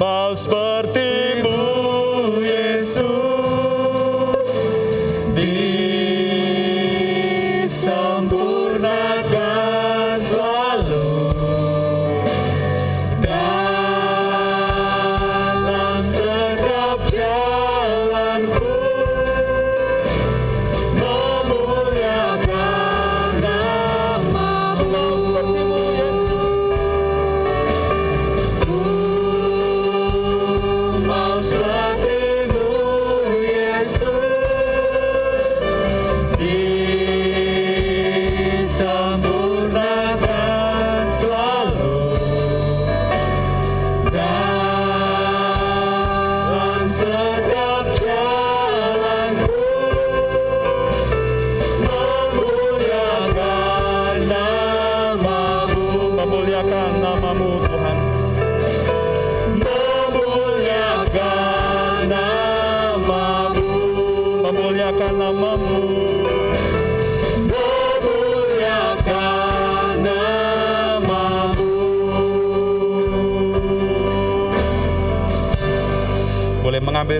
Mau 0.00 0.34
sepertimu 0.34 1.60
Yesus 2.42 3.31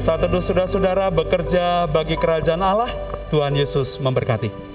saat 0.03 0.19
teduh 0.19 0.43
saudara-saudara 0.43 1.15
bekerja 1.15 1.87
bagi 1.87 2.19
kerajaan 2.19 2.59
Allah. 2.59 2.91
Tuhan 3.31 3.55
Yesus 3.55 4.03
memberkati. 4.03 4.72